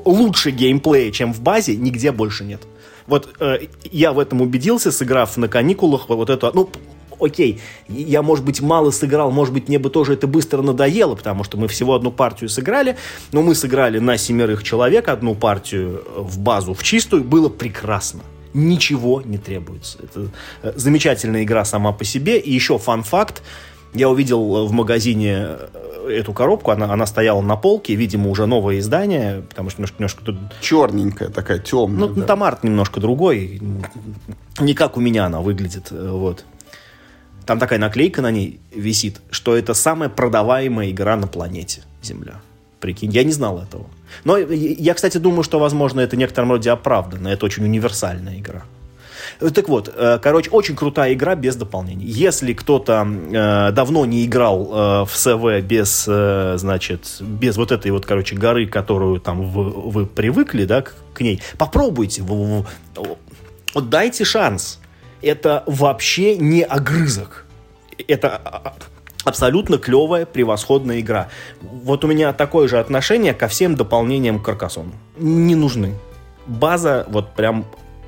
[0.05, 2.63] лучше геймплея, чем в базе, нигде больше нет.
[3.07, 6.51] Вот э, я в этом убедился, сыграв на каникулах вот это...
[6.55, 6.71] Ну,
[7.21, 11.45] окей, я, может быть, мало сыграл, может быть, мне бы тоже это быстро надоело, потому
[11.45, 12.97] что мы всего одну партию сыграли,
[13.33, 18.23] но мы сыграли на семерых человек одну партию в базу, в чистую, было прекрасно.
[18.53, 19.99] Ничего не требуется.
[20.03, 20.31] Это
[20.63, 22.39] э, замечательная игра сама по себе.
[22.39, 23.43] И еще фан-факт.
[23.95, 25.69] Я увидел в магазине э,
[26.11, 29.97] эту коробку, она, она стояла на полке, видимо, уже новое издание, потому что немножко...
[29.99, 30.37] немножко тут...
[30.61, 32.09] Черненькая такая, темная.
[32.09, 32.23] Ну, да.
[32.23, 33.61] там арт немножко другой,
[34.59, 36.45] не как у меня она выглядит, э, вот.
[37.47, 42.41] Там такая наклейка на ней висит, что это самая продаваемая игра на планете Земля.
[42.81, 43.87] Прикинь, я не знал этого.
[44.25, 47.29] Но я, кстати, думаю, что, возможно, это в некотором роде оправдано.
[47.29, 48.63] Это очень универсальная игра.
[49.39, 52.07] Так вот, э, короче, очень крутая игра без дополнений.
[52.07, 57.91] Если кто-то э, давно не играл э, в СВ без, э, значит, без вот этой
[57.91, 64.25] вот, короче, горы, которую там вы, вы привыкли, да, к, к ней, попробуйте, вот дайте
[64.25, 64.81] шанс
[65.23, 67.47] это вообще не огрызок.
[68.09, 68.75] Это а, а,
[69.25, 71.29] абсолютно клевая, превосходная игра.
[71.61, 74.93] Вот у меня такое же отношение ко всем дополнениям к Каркасону.
[75.19, 75.95] Не нужны.
[76.47, 77.67] База, вот прям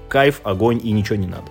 [0.09, 1.45] кайф, огонь и ничего не надо.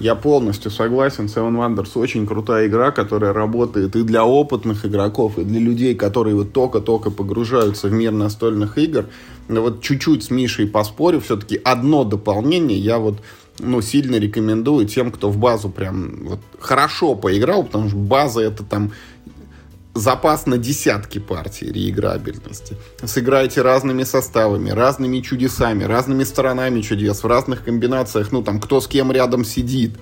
[0.00, 1.26] Я полностью согласен.
[1.26, 6.34] Seven Wonders очень крутая игра, которая работает и для опытных игроков, и для людей, которые
[6.34, 9.06] вот только-только погружаются в мир настольных игр.
[9.48, 13.20] Но вот чуть-чуть с Мишей поспорю, все-таки одно дополнение я вот
[13.58, 18.64] ну, сильно рекомендую тем, кто в базу прям вот, хорошо поиграл, потому что база это
[18.64, 18.92] там
[19.94, 22.76] запас на десятки партий реиграбельности.
[23.04, 28.88] Сыграйте разными составами, разными чудесами, разными сторонами чудес, в разных комбинациях, ну, там, кто с
[28.88, 29.92] кем рядом сидит.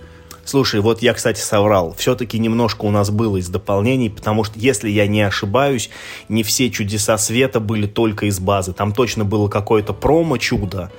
[0.44, 1.94] Слушай, вот я, кстати, соврал.
[1.96, 5.88] Все-таки немножко у нас было из дополнений, потому что, если я не ошибаюсь,
[6.28, 8.72] не все чудеса света были только из базы.
[8.72, 10.90] Там точно было какое-то промо-чудо,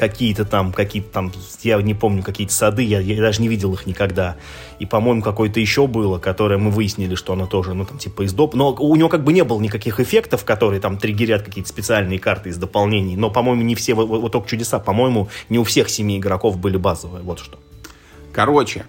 [0.00, 3.84] какие-то там, какие-то там, я не помню, какие-то сады, я, я даже не видел их
[3.84, 4.36] никогда.
[4.78, 8.32] И, по-моему, какое-то еще было, которое мы выяснили, что оно тоже, ну, там, типа из
[8.32, 8.54] доп.
[8.54, 12.48] Но у него как бы не было никаких эффектов, которые там триггерят какие-то специальные карты
[12.48, 13.14] из дополнений.
[13.14, 16.78] Но, по-моему, не все, вот, вот только чудеса, по-моему, не у всех семи игроков были
[16.78, 17.22] базовые.
[17.22, 17.58] Вот что.
[18.32, 18.86] Короче,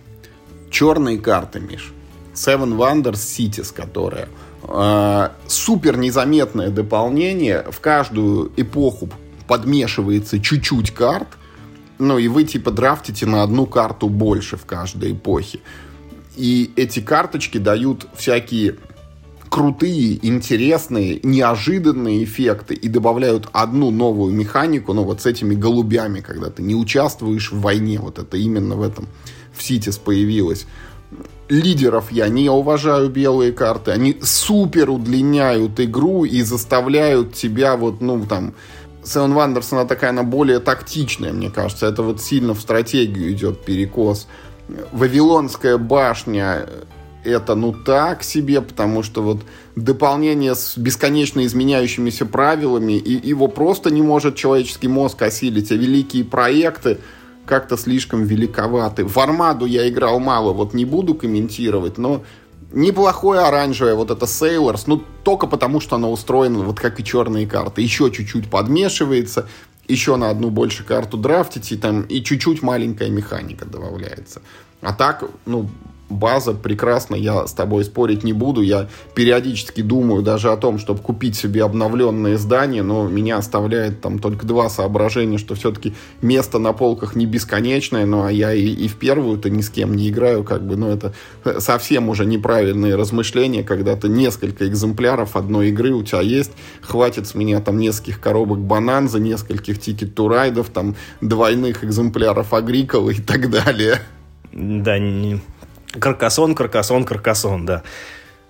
[0.70, 1.92] черные карты, Миш.
[2.34, 4.30] Seven Wonders Cities, которая
[4.64, 9.10] э, супер незаметное дополнение в каждую эпоху
[9.52, 11.28] подмешивается чуть-чуть карт,
[12.00, 15.60] ну и вы типа драфтите на одну карту больше в каждой эпохе.
[16.38, 18.78] И эти карточки дают всякие
[19.50, 26.50] крутые, интересные, неожиданные эффекты и добавляют одну новую механику, ну вот с этими голубями, когда
[26.50, 29.10] ты не участвуешь в войне, вот это именно в этом
[29.54, 30.66] в Ситис появилось.
[31.50, 38.26] Лидеров я не уважаю белые карты, они супер удлиняют игру и заставляют тебя вот, ну
[38.26, 38.54] там,
[39.04, 41.88] Seven Wonders, она такая, она более тактичная, мне кажется.
[41.88, 44.28] Это вот сильно в стратегию идет перекос.
[44.92, 46.68] Вавилонская башня
[47.24, 49.42] это ну так себе, потому что вот
[49.76, 56.24] дополнение с бесконечно изменяющимися правилами, и его просто не может человеческий мозг осилить, а великие
[56.24, 57.00] проекты,
[57.46, 59.04] как-то слишком великоваты.
[59.04, 62.24] В Армаду я играл мало, вот не буду комментировать, но
[62.72, 67.48] неплохое оранжевое, вот это Sailors, ну, только потому, что оно устроено вот как и черные
[67.48, 67.82] карты.
[67.82, 69.48] Еще чуть-чуть подмешивается,
[69.88, 74.42] еще на одну больше карту драфтите, там, и чуть-чуть маленькая механика добавляется.
[74.82, 75.70] А так, ну,
[76.12, 78.62] база прекрасна, я с тобой спорить не буду.
[78.62, 84.20] Я периодически думаю даже о том, чтобы купить себе обновленное издание, но меня оставляет там
[84.20, 88.88] только два соображения, что все-таки место на полках не бесконечное, ну а я и, и
[88.88, 91.14] в первую-то ни с кем не играю, как бы, ну это
[91.60, 96.52] совсем уже неправильные размышления, когда ты несколько экземпляров одной игры у тебя есть,
[96.82, 102.54] хватит с меня там нескольких коробок Bohnanza нескольких Ticket to Ride ов, там двойных экземпляров
[102.54, 104.02] агрикола и так далее.
[104.52, 105.40] Да, не,
[106.00, 107.84] Каркасон, каркасон, каркасон, да.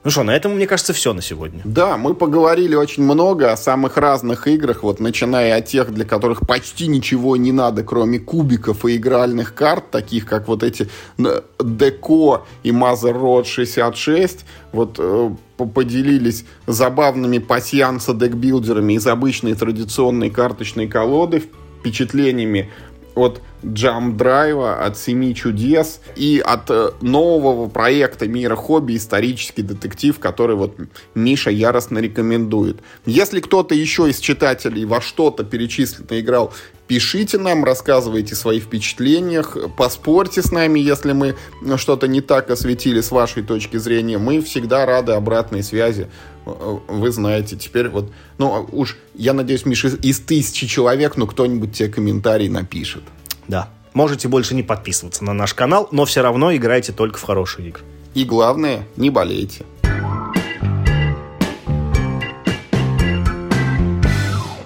[0.04, 1.62] Ну что, на этом, мне кажется, все на сегодня.
[1.64, 6.48] Да, мы поговорили очень много о самых разных играх, вот начиная от тех, для которых
[6.48, 10.90] почти ничего не надо, кроме кубиков и игральных карт, таких как вот эти
[11.20, 20.88] Деко и Mother Road 66, вот э, поделились забавными пассианса декбилдерами из обычной традиционной карточной
[20.88, 21.44] колоды,
[21.80, 22.72] впечатлениями
[23.16, 30.18] от Jump Drive, от Семи чудес и от э, нового проекта Мира Хобби исторический детектив,
[30.20, 30.76] который вот
[31.14, 32.80] Миша яростно рекомендует.
[33.06, 36.54] Если кто-то еще из читателей во что-то перечисленно играл,
[36.88, 39.44] пишите нам, рассказывайте свои впечатления,
[39.78, 41.36] поспорьте с нами, если мы
[41.78, 44.18] что-то не так осветили с вашей точки зрения.
[44.18, 46.08] Мы всегда рады обратной связи.
[46.46, 51.74] Э, вы знаете, теперь вот, ну уж, я надеюсь, Миша, из тысячи человек, ну кто-нибудь
[51.74, 53.04] тебе комментарий напишет.
[53.48, 53.70] Да.
[53.94, 57.84] Можете больше не подписываться на наш канал, но все равно играйте только в хорошие игры.
[58.14, 59.66] И главное, не болейте.